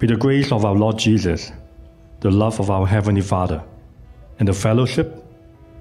With 0.00 0.10
the 0.10 0.14
grace 0.14 0.52
of 0.52 0.64
our 0.64 0.76
Lord 0.76 1.00
Jesus, 1.00 1.50
the 2.20 2.30
love 2.30 2.60
of 2.60 2.70
our 2.70 2.86
Heavenly 2.86 3.22
Father, 3.22 3.60
and 4.38 4.46
the 4.46 4.52
fellowship 4.52 5.24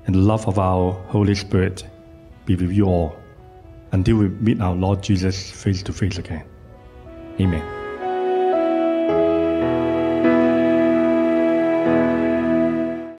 and 0.08 0.16
the 0.16 0.20
love 0.20 0.48
of 0.48 0.58
our 0.58 0.94
Holy 1.10 1.36
Spirit 1.36 1.86
be 2.48 2.56
with 2.56 2.72
you 2.72 2.86
all 2.86 3.16
until 3.92 4.16
we 4.16 4.30
meet 4.30 4.60
our 4.62 4.74
Lord 4.74 5.04
Jesus 5.04 5.52
face 5.52 5.84
to 5.84 5.94
face 5.94 6.18
again. 6.18 6.44
Amen. 7.40 7.83